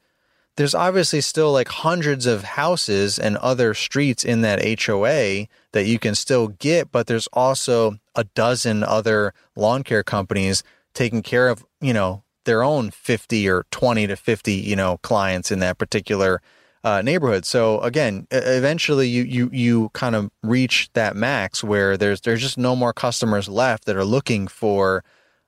[0.56, 5.98] there's obviously still like hundreds of houses and other streets in that HOA that you
[5.98, 10.62] can still get, but there's also a dozen other lawn care companies
[10.94, 15.50] taking care of you know their own 50 or 20 to 50 you know clients
[15.50, 16.40] in that particular
[16.86, 17.48] uh, neighborhoods.
[17.48, 22.56] So again, eventually you you you kind of reach that max where there's there's just
[22.56, 25.02] no more customers left that are looking for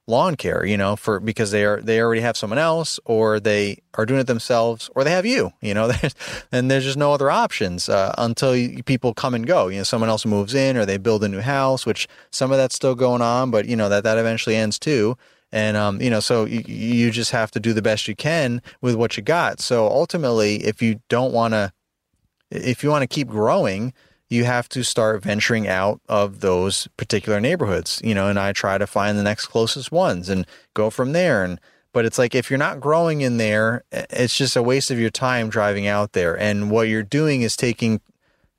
[0.09, 3.79] lawn care, you know, for because they are they already have someone else or they
[3.95, 5.93] are doing it themselves or they have you, you know,
[6.53, 9.69] and there's just no other options uh, until you, people come and go.
[9.69, 12.59] You know, someone else moves in or they build a new house, which some of
[12.59, 15.17] that's still going on, but you know that that eventually ends too.
[15.53, 18.63] And um, you know, so you, you just have to do the best you can
[18.81, 19.61] with what you got.
[19.61, 21.73] So ultimately, if you don't want to,
[22.51, 23.93] if you want to keep growing,
[24.29, 28.01] you have to start venturing out of those particular neighborhoods.
[28.05, 31.45] You know, and I try to find the next closest ones and go from there.
[31.45, 31.59] And
[31.93, 35.11] but it's like if you're not growing in there, it's just a waste of your
[35.11, 36.39] time driving out there.
[36.39, 38.01] And what you're doing is taking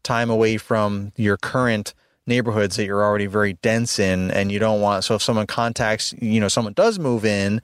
[0.01, 1.93] time away from your current
[2.29, 6.13] neighborhoods that you're already very dense in and you don't want so if someone contacts
[6.21, 7.61] you know someone does move in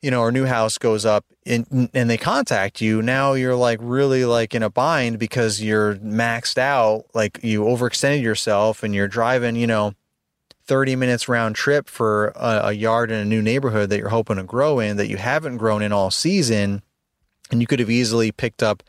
[0.00, 3.78] you know or new house goes up in, and they contact you now you're like
[3.82, 9.08] really like in a bind because you're maxed out like you overextended yourself and you're
[9.08, 9.92] driving you know
[10.64, 14.36] 30 minutes round trip for a, a yard in a new neighborhood that you're hoping
[14.36, 16.82] to grow in that you haven't grown in all season
[17.50, 18.82] and you could have easily picked up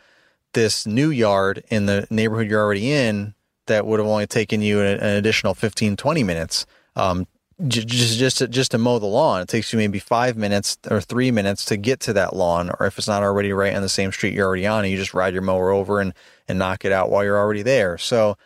[0.53, 3.34] this new yard in the neighborhood you're already in
[3.69, 6.65] that would have only taken you an, an additional 15, 20 minutes.
[6.95, 7.25] Um,
[7.67, 11.01] just just to, just to mow the lawn, it takes you maybe five minutes or
[11.01, 12.71] three minutes to get to that lawn.
[12.79, 15.13] Or if it's not already right on the same street you're already on, you just
[15.13, 16.13] ride your mower over and
[16.47, 17.97] and knock it out while you're already there.
[17.97, 18.38] So,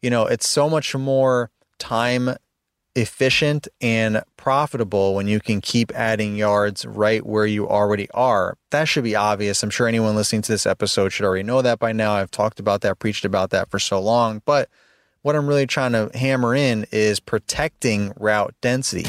[0.00, 2.30] you know, it's so much more time
[2.94, 8.56] efficient and profitable when you can keep adding yards right where you already are.
[8.70, 9.62] That should be obvious.
[9.62, 12.12] I'm sure anyone listening to this episode should already know that by now.
[12.12, 14.42] I've talked about that, preached about that for so long.
[14.44, 14.68] But
[15.22, 19.06] what I'm really trying to hammer in is protecting route density.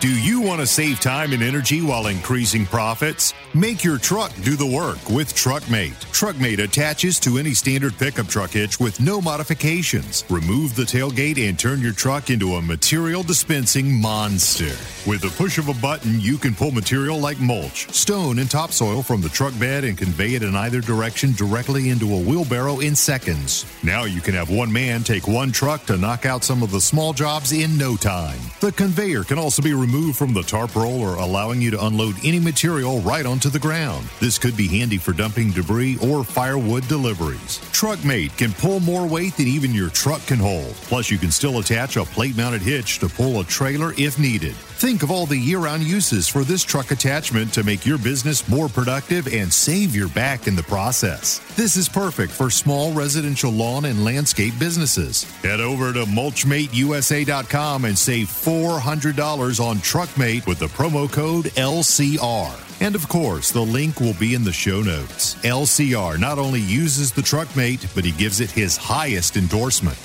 [0.00, 3.34] Do you want to save time and energy while increasing profits?
[3.52, 5.92] Make your truck do the work with TruckMate.
[6.10, 10.24] TruckMate attaches to any standard pickup truck hitch with no modifications.
[10.30, 14.74] Remove the tailgate and turn your truck into a material dispensing monster.
[15.06, 19.02] With the push of a button, you can pull material like mulch, stone, and topsoil
[19.02, 22.96] from the truck bed and convey it in either direction directly into a wheelbarrow in
[22.96, 23.66] seconds.
[23.82, 26.80] Now you can have one man take one truck to knock out some of the
[26.80, 28.38] small jobs in no time.
[28.60, 32.38] The conveyor can also be removed from the tarp roller, allowing you to unload any
[32.38, 34.08] material right onto the ground.
[34.20, 37.58] This could be handy for dumping debris or firewood deliveries.
[37.72, 40.74] TruckMate can pull more weight than even your truck can hold.
[40.86, 44.54] Plus, you can still attach a plate mounted hitch to pull a trailer if needed.
[44.80, 48.48] Think of all the year round uses for this truck attachment to make your business
[48.48, 51.38] more productive and save your back in the process.
[51.54, 55.24] This is perfect for small residential lawn and landscape businesses.
[55.42, 62.82] Head over to mulchmateusa.com and save $400 on TruckMate with the promo code LCR.
[62.82, 65.34] And of course, the link will be in the show notes.
[65.36, 69.98] LCR not only uses the TruckMate, but he gives it his highest endorsement.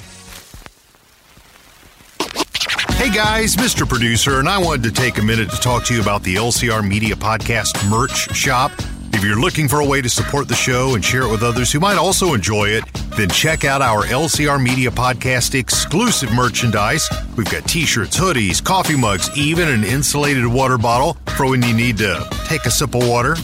[2.96, 3.88] Hey guys, Mr.
[3.88, 6.88] Producer, and I wanted to take a minute to talk to you about the LCR
[6.88, 8.72] Media Podcast merch shop.
[9.16, 11.72] If you're looking for a way to support the show and share it with others
[11.72, 12.84] who might also enjoy it,
[13.16, 17.08] then check out our LCR Media Podcast exclusive merchandise.
[17.38, 21.74] We've got t shirts, hoodies, coffee mugs, even an insulated water bottle for when you
[21.74, 23.38] need to take a sip of water.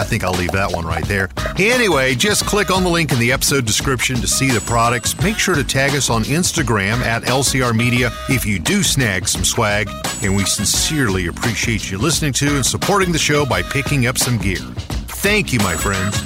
[0.00, 1.28] I think I'll leave that one right there.
[1.58, 5.14] Anyway, just click on the link in the episode description to see the products.
[5.22, 9.44] Make sure to tag us on Instagram at LCR Media if you do snag some
[9.44, 9.90] swag.
[10.22, 14.38] And we sincerely appreciate you listening to and supporting the show by picking up some
[14.38, 14.56] gear.
[14.56, 16.18] Thank you, my friends.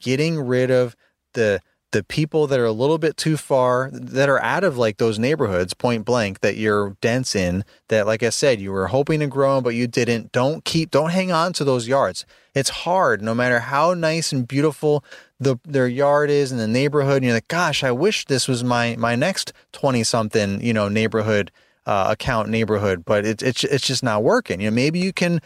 [0.00, 0.96] Getting rid of
[1.34, 1.60] the
[1.94, 5.16] the people that are a little bit too far that are out of like those
[5.16, 9.28] neighborhoods point blank that you're dense in that like i said you were hoping to
[9.28, 10.32] grow but you didn't.
[10.32, 12.26] Don't keep don't hang on to those yards.
[12.52, 15.04] It's hard no matter how nice and beautiful
[15.38, 18.64] the their yard is in the neighborhood and you're like gosh i wish this was
[18.64, 21.52] my my next 20 something you know neighborhood
[21.86, 24.60] uh, account neighborhood but it, it's it's just not working.
[24.60, 25.40] You know maybe you can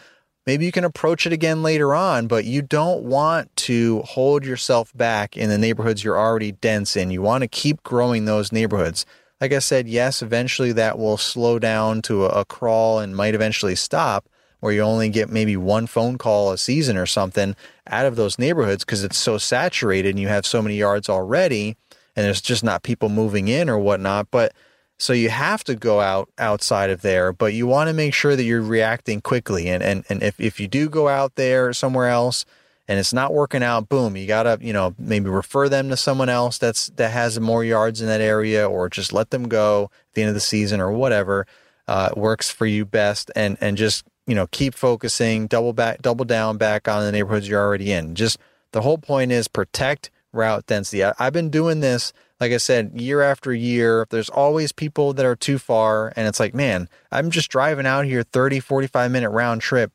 [0.49, 4.91] Maybe you can approach it again later on, but you don't want to hold yourself
[4.97, 7.11] back in the neighborhoods you're already dense in.
[7.11, 9.05] You want to keep growing those neighborhoods.
[9.39, 13.35] Like I said, yes, eventually that will slow down to a, a crawl and might
[13.35, 14.27] eventually stop,
[14.59, 18.39] where you only get maybe one phone call a season or something out of those
[18.39, 21.77] neighborhoods because it's so saturated and you have so many yards already
[22.15, 24.31] and there's just not people moving in or whatnot.
[24.31, 24.53] But
[24.99, 28.35] so you have to go out outside of there, but you want to make sure
[28.35, 29.69] that you're reacting quickly.
[29.69, 32.45] And, and, and if, if you do go out there somewhere else
[32.87, 35.97] and it's not working out, boom, you got to, you know, maybe refer them to
[35.97, 39.89] someone else that's, that has more yards in that area or just let them go
[40.09, 41.47] at the end of the season or whatever,
[41.87, 43.31] uh, works for you best.
[43.35, 47.49] And, and just you know, keep focusing, double back, double down back on the neighborhoods
[47.49, 48.13] you're already in.
[48.13, 48.37] Just
[48.73, 51.03] the whole point is protect route density.
[51.03, 54.07] I, I've been doing this, like I said, year after year.
[54.09, 56.13] There's always people that are too far.
[56.15, 59.91] And it's like, man, I'm just driving out here 30, 45 minute round trip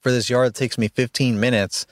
[0.00, 1.86] for this yard that takes me 15 minutes.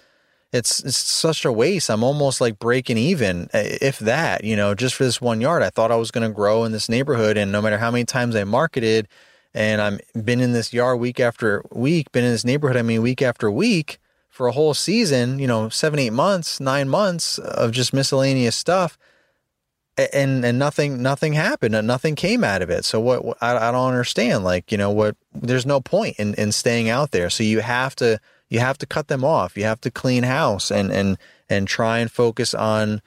[0.53, 1.91] It's, it's such a waste.
[1.91, 5.65] I'm almost like breaking even, if that, you know, just for this one yard.
[5.65, 7.37] I thought I was going to grow in this neighborhood.
[7.37, 9.09] And no matter how many times I marketed,
[9.53, 13.03] and I'm been in this yard week after week, been in this neighborhood, I mean,
[13.03, 17.73] week after week for a whole season, you know, seven, eight months, nine months of
[17.73, 18.97] just miscellaneous stuff.
[19.97, 22.85] And, and nothing, nothing happened and nothing came out of it.
[22.85, 26.51] So what, I, I don't understand, like, you know, what, there's no point in, in
[26.51, 27.31] staying out there.
[27.31, 29.57] So you have to, you have to cut them off.
[29.57, 31.17] You have to clean house and, and,
[31.49, 33.03] and try and focus on,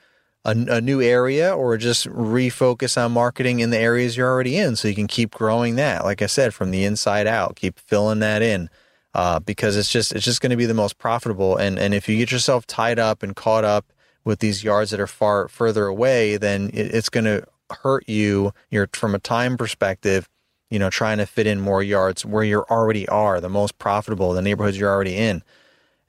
[0.45, 4.76] a, a, new area or just refocus on marketing in the areas you're already in
[4.78, 8.19] so you can keep growing that like i said from the inside out keep filling
[8.19, 8.69] that in
[9.13, 12.08] uh, because it's just it's just going to be the most profitable and and if
[12.08, 13.91] you get yourself tied up and caught up
[14.27, 17.43] with these yards that are far further away then it, it's going to
[17.81, 20.29] hurt you you're from a time perspective
[20.69, 24.33] you know trying to fit in more yards where you already are the most profitable
[24.33, 25.41] the neighborhoods you're already in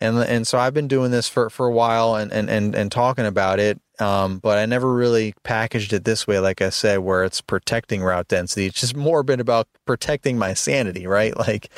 [0.01, 2.93] and and so I've been doing this for for a while and and and, and
[2.93, 3.81] talking about it.
[3.99, 8.03] Um, but I never really packaged it this way, like I said, where it's protecting
[8.03, 8.67] route density.
[8.67, 11.35] It's just more been about protecting my sanity, right?
[11.49, 11.71] Like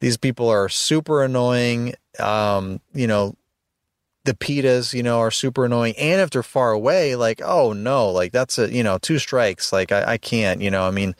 [0.00, 1.94] these people are super annoying.
[2.18, 3.34] Um, you know,
[4.26, 5.94] the PITAs, you know, are super annoying.
[5.98, 9.72] And if they're far away, like, oh no, like that's a, you know, two strikes.
[9.72, 11.14] Like I, I can't, you know, I mean,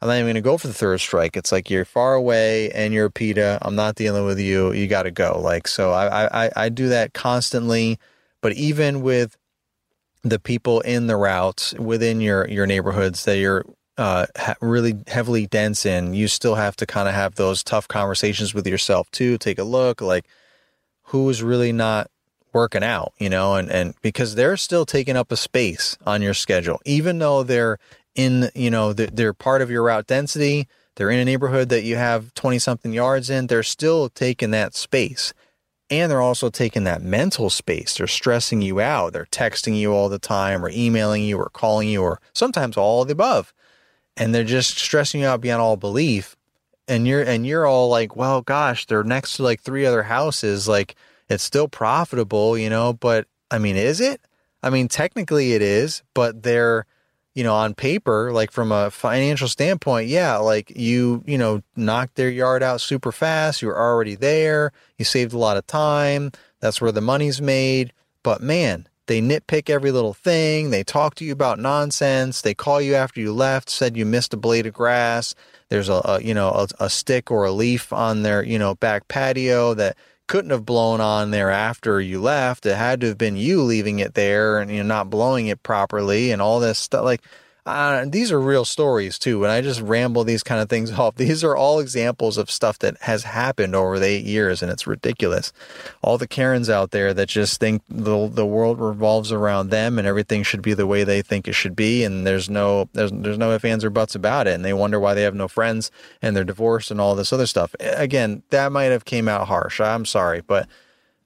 [0.00, 1.36] I'm not even going to go for the third strike.
[1.36, 3.58] It's like you're far away and you're a PITA.
[3.62, 4.72] I'm not dealing with you.
[4.72, 5.40] You got to go.
[5.40, 7.98] Like, so I, I, I do that constantly.
[8.42, 9.36] But even with
[10.22, 13.64] the people in the routes within your, your neighborhoods that you're
[13.96, 14.26] uh,
[14.60, 18.66] really heavily dense in, you still have to kind of have those tough conversations with
[18.66, 19.38] yourself too.
[19.38, 20.26] Take a look, like
[21.04, 22.10] who's really not
[22.54, 26.34] working out, you know, and, and because they're still taking up a space on your
[26.34, 27.78] schedule, even though they're
[28.14, 30.68] in, you know, they're part of your route density.
[30.96, 33.48] They're in a neighborhood that you have 20 something yards in.
[33.48, 35.34] They're still taking that space.
[35.90, 37.96] And they're also taking that mental space.
[37.96, 39.12] They're stressing you out.
[39.12, 43.04] They're texting you all the time or emailing you or calling you or sometimes all
[43.04, 43.52] the above.
[44.16, 46.36] And they're just stressing you out beyond all belief.
[46.86, 50.68] And you're and you're all like, well, gosh, they're next to like three other houses.
[50.68, 50.94] Like
[51.28, 54.20] it's still profitable, you know, but I mean, is it?
[54.62, 56.86] I mean, technically it is, but they're
[57.34, 62.14] you know, on paper, like from a financial standpoint, yeah, like you, you know, knocked
[62.14, 63.60] their yard out super fast.
[63.60, 64.72] You were already there.
[64.98, 66.30] You saved a lot of time.
[66.60, 67.92] That's where the money's made.
[68.22, 70.70] But man, they nitpick every little thing.
[70.70, 72.40] They talk to you about nonsense.
[72.40, 75.34] They call you after you left, said you missed a blade of grass.
[75.70, 78.76] There's a, a you know, a, a stick or a leaf on their, you know,
[78.76, 82.66] back patio that couldn't have blown on there after you left.
[82.66, 85.62] It had to have been you leaving it there and you know not blowing it
[85.62, 87.04] properly and all this stuff.
[87.04, 87.22] Like
[87.66, 89.42] uh, these are real stories too.
[89.42, 91.14] And I just ramble these kind of things off.
[91.14, 94.86] These are all examples of stuff that has happened over the eight years, and it's
[94.86, 95.52] ridiculous.
[96.02, 100.06] All the Karens out there that just think the the world revolves around them and
[100.06, 103.38] everything should be the way they think it should be, and there's no there's there's
[103.38, 105.90] no ifs ands or buts about it, and they wonder why they have no friends
[106.20, 107.74] and they're divorced and all this other stuff.
[107.80, 109.80] Again, that might have came out harsh.
[109.80, 110.68] I'm sorry, but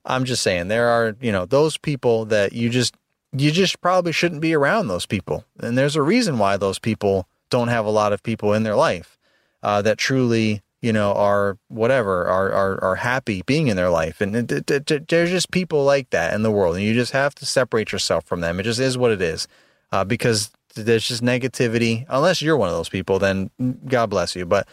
[0.05, 2.95] I'm just saying there are you know those people that you just
[3.33, 5.45] you just probably shouldn't be around those people.
[5.61, 8.77] And there's a reason why those people don't have a lot of people in their
[8.77, 9.19] life
[9.63, 14.21] uh, that truly, you know, are whatever, are, are, are happy being in their life.
[14.21, 16.77] And there's just people like that in the world.
[16.77, 18.61] And you just have to separate yourself from them.
[18.61, 19.47] It just is what it is
[19.93, 22.07] uh, because there's just negativity.
[22.09, 23.51] Unless you're one of those people, then
[23.87, 24.47] God bless you.
[24.47, 24.69] But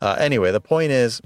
[0.00, 1.20] uh, anyway, the point is,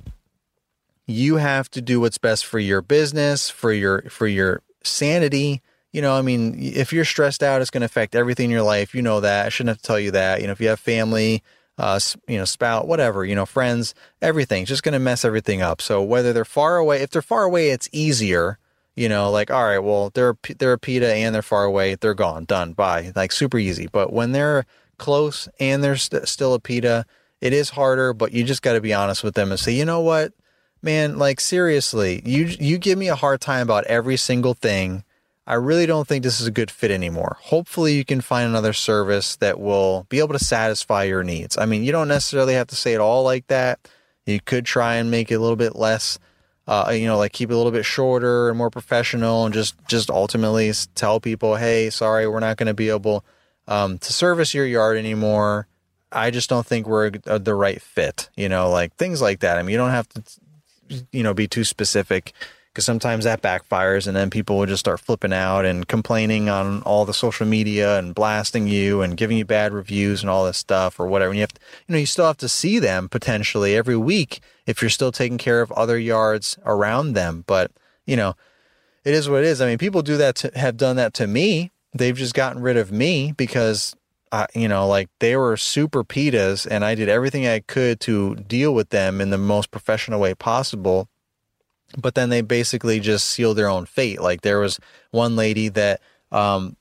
[1.07, 5.61] you have to do what's best for your business, for your for your sanity,
[5.95, 8.65] you know, I mean, if you're stressed out, it's going to affect everything in your
[8.65, 8.97] life.
[8.97, 9.47] You know that.
[9.47, 10.41] I shouldn't have to tell you that.
[10.41, 11.41] You know, if you have family,
[11.79, 15.81] uh, you know, spout, whatever, you know, friends, everything's just going to mess everything up.
[15.81, 18.59] So whether they're far away, if they're far away, it's easier.
[18.97, 22.15] You know, like all right, well, they're they're a PITA and they're far away, they're
[22.15, 23.87] gone, done, bye, like super easy.
[23.87, 24.67] But when they're
[24.99, 27.07] close and they're st- still a PITA,
[27.41, 28.13] it is harder.
[28.13, 30.33] But you just got to be honest with them and say, you know what,
[30.83, 35.05] man, like seriously, you you give me a hard time about every single thing
[35.47, 37.37] I really don't think this is a good fit anymore.
[37.43, 41.59] Hopefully, you can find another service that will be able to satisfy your needs.
[41.59, 43.87] I mean, you don't necessarily have to say it all like that.
[44.25, 46.19] You could try and make it a little bit less,
[46.67, 49.75] uh, you know, like keep it a little bit shorter and more professional, and just
[49.87, 53.23] just ultimately tell people, hey, sorry, we're not going to be able
[53.69, 55.67] um, to service your yard anymore.
[56.11, 58.31] I just don't think we're the right fit.
[58.35, 59.59] You know, like things like that.
[59.59, 60.23] I mean, you don't have to
[61.13, 62.33] you know, be too specific
[62.75, 66.83] because sometimes that backfires and then people will just start flipping out and complaining on
[66.83, 70.59] all the social media and blasting you and giving you bad reviews and all this
[70.59, 71.31] stuff or whatever.
[71.31, 74.41] And you have to, you know, you still have to see them potentially every week
[74.67, 77.45] if you're still taking care of other yards around them.
[77.47, 77.71] But,
[78.07, 78.35] you know,
[79.05, 79.61] it is what it is.
[79.61, 81.71] I mean, people do that to have done that to me.
[81.93, 83.95] They've just gotten rid of me because
[84.33, 88.35] uh, you know, like they were super PITAs and I did everything I could to
[88.35, 91.09] deal with them in the most professional way possible
[91.97, 94.21] but then they basically just sealed their own fate.
[94.21, 94.79] Like there was
[95.11, 96.01] one lady that,
[96.33, 96.77] um,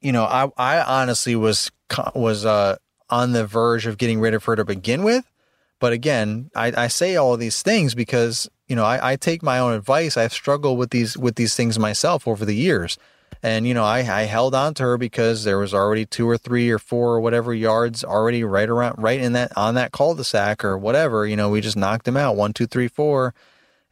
[0.00, 1.70] you know, I, I honestly was,
[2.14, 2.76] was, uh,
[3.08, 5.30] on the verge of getting rid of her to begin with.
[5.78, 9.42] But again, I, I say all of these things because, you know, I, I take
[9.42, 10.16] my own advice.
[10.16, 12.98] I've struggled with these, with these things myself over the years.
[13.42, 16.38] And, you know, I, I held on to her because there was already two or
[16.38, 20.64] three or four or whatever yards already right around, right in that, on that cul-de-sac
[20.64, 23.34] or whatever, you know, we just knocked them out one, two, three, four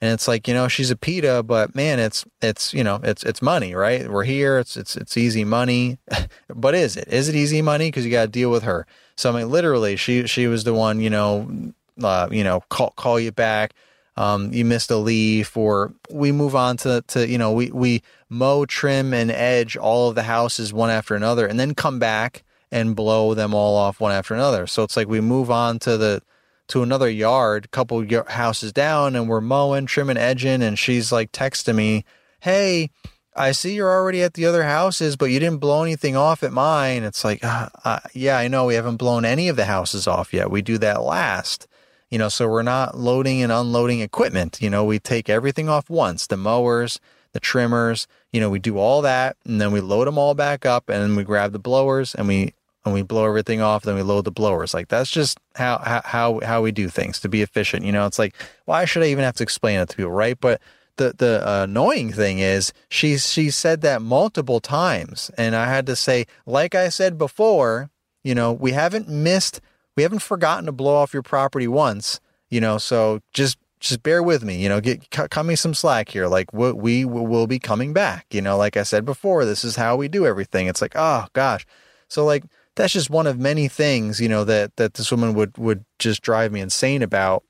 [0.05, 3.23] and it's like, you know, she's a PITA, but man, it's, it's, you know, it's,
[3.23, 4.07] it's money, right?
[4.07, 4.59] We're here.
[4.59, 5.97] It's, it's, it's easy money.
[6.55, 7.09] but is it?
[7.09, 7.91] Is it easy money?
[7.91, 8.87] Cause you got to deal with her.
[9.17, 12.91] So, I mean, literally she, she was the one, you know, uh, you know, call,
[12.91, 13.73] call you back.
[14.19, 18.03] Um, you missed a leaf or we move on to, to, you know, we, we
[18.29, 22.45] mow, trim and edge all of the houses one after another and then come back
[22.71, 24.67] and blow them all off one after another.
[24.67, 26.23] So it's like we move on to the,
[26.69, 31.77] to another yard, couple houses down, and we're mowing, trimming, edging, and she's like texting
[31.77, 32.05] me,
[32.41, 32.91] "Hey,
[33.37, 36.53] I see you're already at the other houses, but you didn't blow anything off at
[36.53, 40.07] mine." It's like, uh, uh, yeah, I know we haven't blown any of the houses
[40.07, 40.51] off yet.
[40.51, 41.67] We do that last,
[42.11, 42.29] you know.
[42.29, 44.59] So we're not loading and unloading equipment.
[44.61, 47.01] You know, we take everything off once, the mowers,
[47.33, 48.07] the trimmers.
[48.33, 51.17] You know, we do all that, and then we load them all back up, and
[51.17, 52.55] we grab the blowers and we
[52.85, 54.75] and we blow everything off, then we load the blowers.
[54.75, 57.85] Like that's just how how how we do things to be efficient.
[57.85, 60.39] You know, it's like why should I even have to explain it to people, right?
[60.39, 60.61] But
[60.97, 65.87] the the uh, annoying thing is she she said that multiple times, and I had
[65.87, 67.91] to say, like I said before,
[68.23, 69.61] you know, we haven't missed,
[69.97, 72.21] we haven't forgotten to blow off your property once,
[72.51, 76.09] you know, so just just bear with me, you know, get cut, me some slack
[76.09, 76.27] here.
[76.27, 79.77] Like we, we will be coming back, you know, like I said before, this is
[79.77, 80.69] how we do everything.
[80.69, 81.67] It's like, oh gosh,
[82.09, 82.45] so like
[82.77, 86.23] that's just one of many things, you know, that that this woman would would just
[86.23, 87.45] drive me insane about.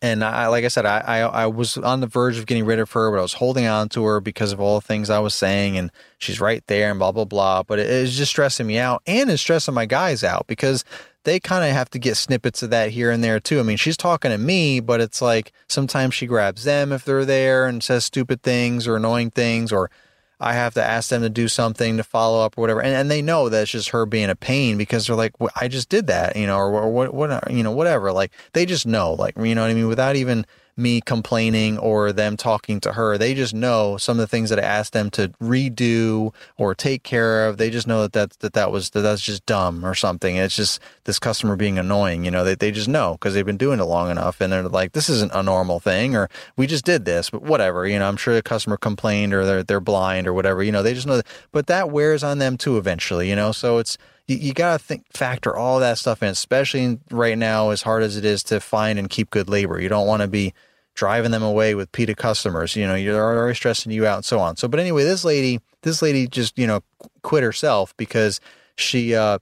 [0.00, 2.78] And I, like I said, I, I, I was on the verge of getting rid
[2.78, 5.18] of her, but I was holding on to her because of all the things I
[5.18, 7.64] was saying, and she's right there, and blah blah blah.
[7.64, 10.84] But it, it's just stressing me out, and it's stressing my guys out because
[11.24, 13.58] they kind of have to get snippets of that here and there too.
[13.58, 17.24] I mean, she's talking to me, but it's like sometimes she grabs them if they're
[17.24, 19.90] there and says stupid things or annoying things, or
[20.40, 22.80] I have to ask them to do something to follow up or whatever.
[22.80, 25.50] And, and they know that it's just her being a pain because they're like, well,
[25.56, 28.12] I just did that, you know, or, or what, what, you know, whatever.
[28.12, 29.88] Like they just know, like, you know what I mean?
[29.88, 30.46] Without even
[30.78, 33.18] me complaining or them talking to her.
[33.18, 37.02] They just know some of the things that I asked them to redo or take
[37.02, 37.56] care of.
[37.56, 40.36] They just know that that, that, that was, that that's just dumb or something.
[40.36, 43.56] It's just this customer being annoying, you know, they, they just know because they've been
[43.56, 46.84] doing it long enough and they're like, this isn't a normal thing or we just
[46.84, 50.26] did this, but whatever, you know, I'm sure the customer complained or they're, they're blind
[50.26, 53.28] or whatever, you know, they just know that, but that wears on them too eventually,
[53.28, 53.98] you know, so it's,
[54.28, 58.02] you, you got to think factor all that stuff in, especially right now, as hard
[58.02, 59.80] as it is to find and keep good labor.
[59.80, 60.54] You don't want to be
[60.98, 62.74] driving them away with PITA customers.
[62.74, 64.56] You know, you're already stressing you out and so on.
[64.56, 66.80] So, but anyway, this lady, this lady just, you know,
[67.22, 68.40] quit herself because
[68.74, 69.38] she, uh,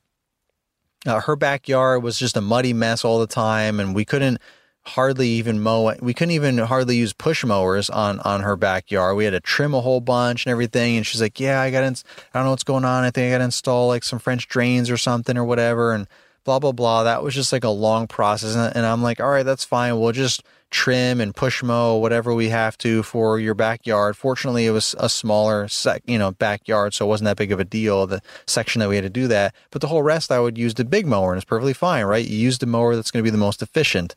[1.07, 4.39] uh, her backyard was just a muddy mess all the time and we couldn't
[4.83, 9.17] hardly even mow we couldn't even hardly use push mowers on on her backyard.
[9.17, 10.97] We had to trim a whole bunch and everything.
[10.97, 11.89] And she's like yeah i got i
[12.35, 13.03] don't know what's going on.
[13.03, 15.93] I think i got to install like some french drains or something or whatever.
[15.93, 16.07] And
[16.45, 17.05] blah blah blah.
[17.05, 18.55] That was just like a long process.
[18.55, 19.99] And, and i'm like all right that's fine.
[19.99, 24.17] We'll just trim and push mow whatever we have to for your backyard.
[24.17, 27.61] Fortunately, it was a smaller sec, you know, backyard, so it wasn't that big of
[27.61, 28.07] a deal.
[28.07, 30.75] The section that we had to do that, but the whole rest I would use
[30.75, 32.27] the big mower, and it's perfectly fine, right?
[32.27, 34.15] You use the mower that's going to be the most efficient.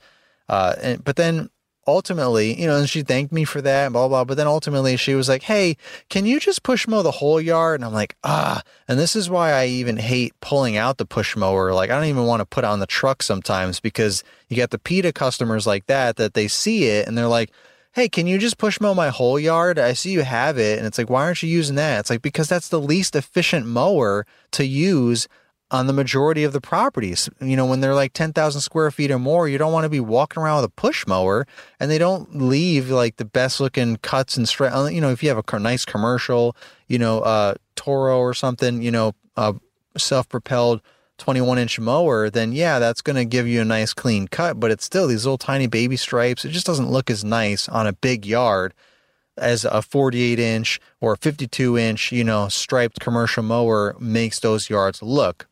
[0.47, 1.49] Uh, and, but then
[1.89, 4.23] ultimately, you know, and she thanked me for that, and blah, blah.
[4.23, 5.77] But then ultimately she was like, Hey,
[6.09, 7.79] can you just push mow the whole yard?
[7.79, 11.35] And I'm like, ah, and this is why I even hate pulling out the push
[11.35, 11.73] mower.
[11.73, 14.79] Like, I don't even want to put on the truck sometimes because you got the
[14.79, 17.51] PITA customers like that, that they see it and they're like,
[17.93, 19.79] Hey, can you just push mow my whole yard?
[19.79, 20.77] I see you have it.
[20.77, 22.01] And it's like, why aren't you using that?
[22.01, 25.27] It's like, because that's the least efficient mower to use
[25.71, 27.29] on the majority of the properties.
[27.39, 29.99] You know, when they're like 10,000 square feet or more, you don't want to be
[29.99, 31.45] walking around with a push mower
[31.79, 34.71] and they don't leave like the best looking cuts and straight.
[34.71, 36.55] Uh, you know, if you have a nice commercial,
[36.87, 39.53] you know, uh, Toro or something, you know, uh,
[39.97, 40.81] self propelled
[41.19, 44.71] 21 inch mower, then yeah, that's going to give you a nice clean cut, but
[44.71, 46.45] it's still these little tiny baby stripes.
[46.45, 48.73] It just doesn't look as nice on a big yard
[49.37, 55.01] as a 48 inch or 52 inch, you know, striped commercial mower makes those yards
[55.01, 55.47] look.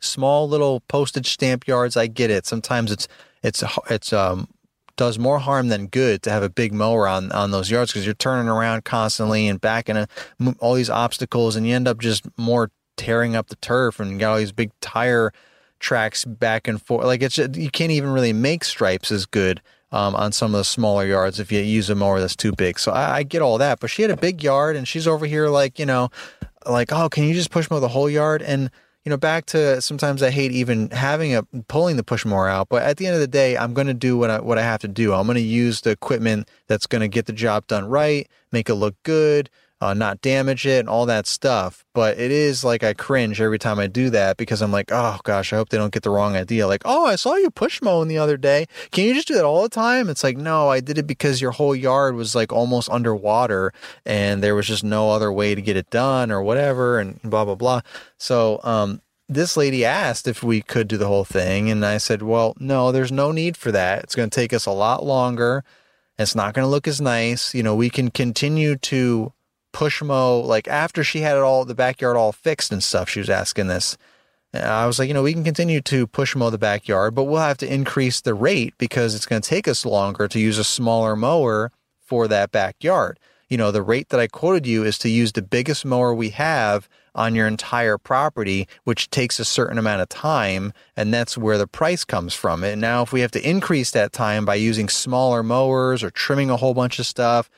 [0.00, 2.46] Small little postage stamp yards, I get it.
[2.46, 3.08] Sometimes it's
[3.42, 4.48] it's it's um
[4.96, 8.04] does more harm than good to have a big mower on on those yards because
[8.04, 10.08] you're turning around constantly and backing a,
[10.58, 14.32] all these obstacles and you end up just more tearing up the turf and got
[14.32, 15.32] all these big tire
[15.78, 17.06] tracks back and forth.
[17.06, 20.64] Like it's you can't even really make stripes as good um, on some of the
[20.64, 22.78] smaller yards if you use a mower that's too big.
[22.78, 25.24] So I, I, get all that, but she had a big yard and she's over
[25.24, 26.10] here like you know,
[26.66, 28.42] like oh, can you just push mow the whole yard?
[28.42, 28.70] And
[29.08, 32.68] you know, back to sometimes I hate even having a pulling the push mower out,
[32.68, 34.62] but at the end of the day, I'm going to do what I what I
[34.62, 35.14] have to do.
[35.14, 38.68] I'm going to use the equipment that's going to get the job done right, make
[38.68, 39.48] it look good,
[39.80, 41.84] uh, not damage it and all that stuff.
[41.94, 45.18] But it is like I cringe every time I do that because I'm like, oh
[45.24, 46.66] gosh, I hope they don't get the wrong idea.
[46.66, 48.66] Like, oh, I saw you push mowing the other day.
[48.90, 50.08] Can you just do that all the time?
[50.08, 53.72] It's like, no, I did it because your whole yard was like almost underwater
[54.04, 57.44] and there was just no other way to get it done or whatever and blah,
[57.44, 57.80] blah, blah.
[58.16, 61.70] So, um, this lady asked if we could do the whole thing.
[61.70, 64.02] And I said, well, no, there's no need for that.
[64.02, 65.64] It's going to take us a lot longer.
[66.18, 67.54] It's not going to look as nice.
[67.54, 69.32] You know, we can continue to
[69.78, 73.20] push mow like after she had it all the backyard all fixed and stuff she
[73.20, 73.96] was asking this.
[74.52, 77.40] I was like you know we can continue to push mow the backyard but we'll
[77.40, 80.64] have to increase the rate because it's going to take us longer to use a
[80.64, 81.70] smaller mower
[82.00, 83.20] for that backyard.
[83.48, 86.30] You know the rate that i quoted you is to use the biggest mower we
[86.30, 91.56] have on your entire property which takes a certain amount of time and that's where
[91.56, 92.64] the price comes from.
[92.64, 96.50] And now if we have to increase that time by using smaller mowers or trimming
[96.50, 97.48] a whole bunch of stuff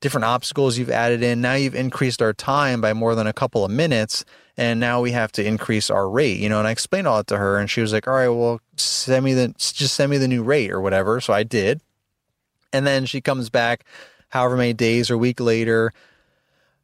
[0.00, 1.40] different obstacles you've added in.
[1.40, 4.24] Now you've increased our time by more than a couple of minutes,
[4.56, 6.38] and now we have to increase our rate.
[6.38, 8.28] You know, and I explained all that to her, and she was like, "All right,
[8.28, 11.80] well, send me the just send me the new rate or whatever." So I did,
[12.72, 13.84] and then she comes back,
[14.30, 15.92] however many days or week later,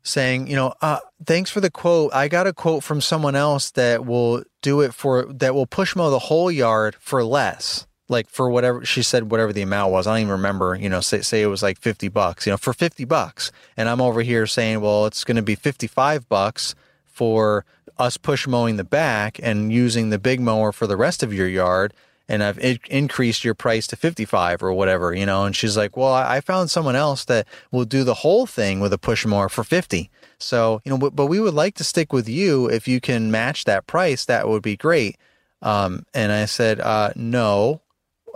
[0.03, 2.14] saying, "You know, uh, thanks for the quote.
[2.14, 5.97] I got a quote from someone else that will do it for that will push
[5.97, 10.07] mow the whole yard for less." Like for whatever she said, whatever the amount was.
[10.07, 12.57] I don't even remember, you know, say, say it was like 50 bucks, you know,
[12.57, 13.51] for 50 bucks.
[13.77, 17.65] And I'm over here saying, well, it's going to be 55 bucks for
[17.99, 21.49] us push mowing the back and using the big mower for the rest of your
[21.49, 21.95] yard.
[22.29, 22.59] And I've
[22.91, 25.45] increased your price to 55 or whatever, you know.
[25.45, 28.81] And she's like, well, I, I found someone else that will do the whole thing
[28.81, 30.11] with a push mower for 50.
[30.39, 32.69] So, you know, but, but we would like to stick with you.
[32.69, 35.17] If you can match that price, that would be great.
[35.63, 37.81] Um, and I said, uh, no,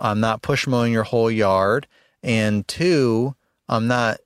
[0.01, 1.86] I'm not push mowing your whole yard.
[2.22, 3.34] And two,
[3.68, 4.18] I'm not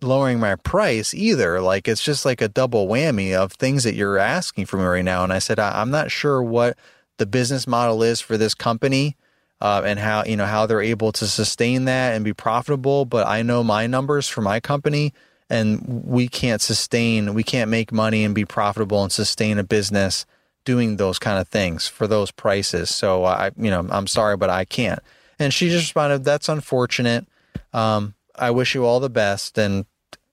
[0.00, 1.60] lowering my price either.
[1.60, 5.04] Like it's just like a double whammy of things that you're asking for me right
[5.04, 5.24] now.
[5.24, 6.76] And I said, I, am not sure what
[7.18, 9.16] the business model is for this company.
[9.60, 13.28] Uh, and how you know how they're able to sustain that and be profitable but
[13.28, 15.14] i know my numbers for my company
[15.48, 20.26] and we can't sustain we can't make money and be profitable and sustain a business
[20.64, 22.90] doing those kind of things for those prices.
[22.90, 25.00] So I, you know, I'm sorry, but I can't.
[25.38, 27.26] And she just responded, "That's unfortunate.
[27.72, 29.86] Um, I wish you all the best." And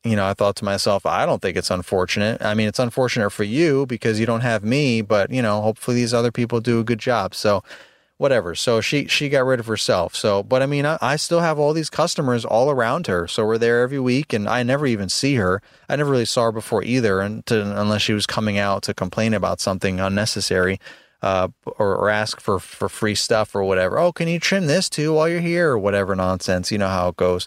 [0.03, 2.41] you know, I thought to myself, I don't think it's unfortunate.
[2.41, 5.95] I mean, it's unfortunate for you because you don't have me, but you know, hopefully
[5.95, 7.36] these other people do a good job.
[7.36, 7.63] So
[8.20, 8.53] whatever.
[8.53, 10.13] So she she got rid of herself.
[10.13, 13.28] So, but I mean, I, I, still have all these customers all around her.
[13.28, 15.61] So we're there every week, and I never even see her.
[15.88, 18.93] I never really saw her before either, and to, unless she was coming out to
[18.93, 20.80] complain about something unnecessary.
[21.22, 23.99] Uh, or, or ask for, for free stuff or whatever.
[23.99, 26.72] Oh, can you trim this too while you're here or whatever nonsense?
[26.72, 27.45] You know how it goes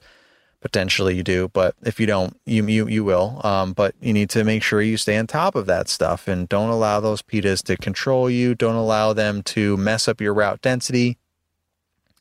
[0.63, 3.41] potentially you do, but if you don't, you you you will.
[3.45, 6.49] Um, but you need to make sure you stay on top of that stuff and
[6.49, 8.55] don't allow those PITAs to control you.
[8.55, 11.19] Don't allow them to mess up your route density.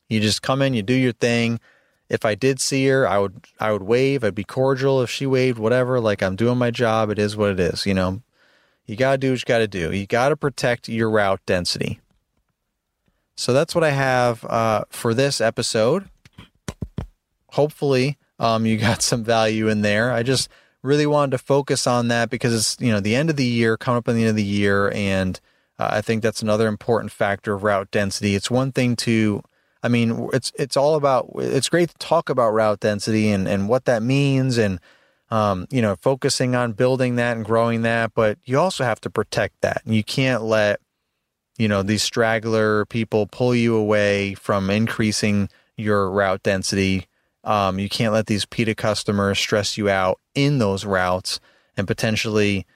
[0.08, 1.60] You just come in, you do your thing.
[2.10, 4.24] If I did see her, I would I would wave.
[4.24, 6.00] I'd be cordial if she waved, whatever.
[6.00, 7.08] Like I'm doing my job.
[7.10, 7.86] It is what it is.
[7.86, 8.22] You know,
[8.84, 9.92] you gotta do what you gotta do.
[9.92, 12.00] You gotta protect your route density.
[13.36, 16.08] So that's what I have uh, for this episode.
[17.52, 20.12] Hopefully, um, you got some value in there.
[20.12, 20.50] I just
[20.82, 23.78] really wanted to focus on that because it's you know the end of the year,
[23.78, 25.40] coming up on the end of the year, and
[25.78, 28.34] uh, I think that's another important factor of route density.
[28.34, 29.42] It's one thing to,
[29.82, 31.30] I mean, it's it's all about.
[31.36, 34.78] It's great to talk about route density and and what that means and.
[35.30, 39.08] Um, you know, focusing on building that and growing that, but you also have to
[39.08, 39.80] protect that.
[39.86, 40.78] You can't let,
[41.56, 47.06] you know, these straggler people pull you away from increasing your route density
[47.44, 51.40] um, you can't let these PITA customers stress you out in those routes
[51.76, 52.66] and potentially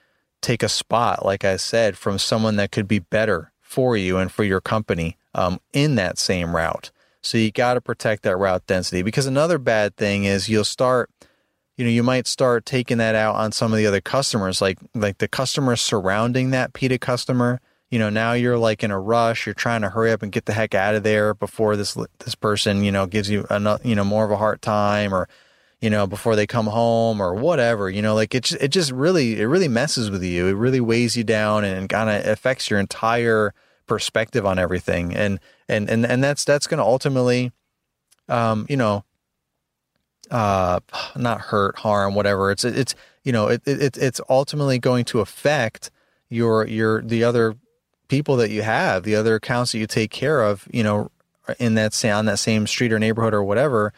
[0.41, 4.31] take a spot, like I said, from someone that could be better for you and
[4.31, 6.91] for your company um, in that same route.
[7.21, 11.09] So you got to protect that route density because another bad thing is you'll start,
[11.75, 14.77] you know, you might start taking that out on some of the other customers, like
[14.95, 17.59] like the customers surrounding that PITA customer.
[17.89, 19.45] You know, now you're like in a rush.
[19.45, 22.35] You're trying to hurry up and get the heck out of there before this this
[22.35, 25.29] person, you know, gives you a you know more of a hard time or
[25.81, 28.91] you know, before they come home or whatever, you know, like it just, it just
[28.91, 30.47] really, it really messes with you.
[30.47, 33.53] It really weighs you down and kind of affects your entire
[33.85, 35.15] perspective on everything.
[35.15, 37.51] And, and, and, and that's, that's going to ultimately,
[38.27, 39.03] um, you know,
[40.31, 40.79] uh,
[41.15, 42.49] not hurt, harm, whatever.
[42.49, 45.91] It's, it's, you know, it, it, it's ultimately going to affect
[46.29, 47.55] your, your, the other
[48.07, 51.11] people that you have, the other accounts that you take care of, you know,
[51.59, 53.93] in that, on that same street or neighborhood or whatever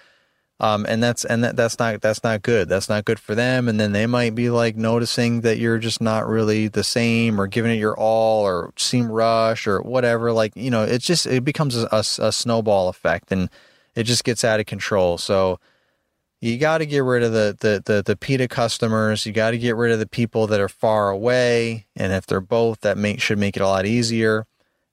[0.61, 2.67] um, and that's and that, that's not that's not good.
[2.67, 3.69] That's not good for them.
[3.69, 7.47] And then they might be like noticing that you're just not really the same, or
[7.47, 10.33] giving it your all, or seem rush, or whatever.
[10.33, 13.49] Like you know, it's just it becomes a, a, a snowball effect, and
[13.95, 15.17] it just gets out of control.
[15.17, 15.59] So
[16.41, 19.25] you got to get rid of the the the, the PITA customers.
[19.25, 22.41] You got to get rid of the people that are far away, and if they're
[22.41, 24.45] both, that make, should make it a lot easier.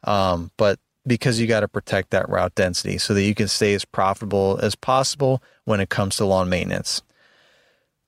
[0.05, 3.75] Um, but because you got to protect that route density so that you can stay
[3.75, 7.03] as profitable as possible when it comes to lawn maintenance.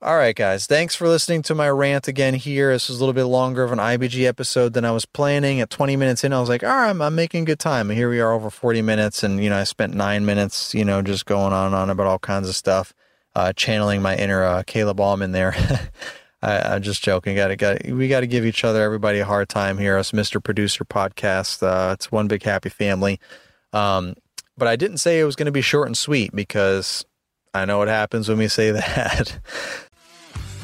[0.00, 2.70] All right, guys, thanks for listening to my rant again here.
[2.72, 5.60] This was a little bit longer of an IBG episode than I was planning.
[5.60, 7.90] At 20 minutes in, I was like, all right, I'm, I'm making good time.
[7.90, 9.24] And here we are over 40 minutes.
[9.24, 12.06] And, you know, I spent nine minutes, you know, just going on and on about
[12.06, 12.94] all kinds of stuff,
[13.34, 15.54] uh, channeling my inner uh, Caleb Allman there.
[16.42, 17.34] I, am just joking.
[17.36, 19.96] Got to got we got to give each other, everybody, a hard time here.
[19.96, 20.42] Us, Mr.
[20.42, 21.62] Producer podcast.
[21.62, 23.18] Uh, it's one big happy family.
[23.72, 24.14] Um,
[24.56, 27.04] but I didn't say it was going to be short and sweet because
[27.54, 29.38] I know what happens when we say that.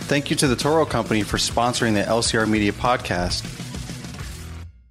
[0.06, 3.42] Thank you to the Toro Company for sponsoring the LCR Media podcast.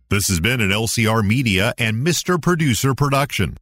[0.09, 2.41] This has been an LCR Media and Mr.
[2.41, 3.57] Producer production.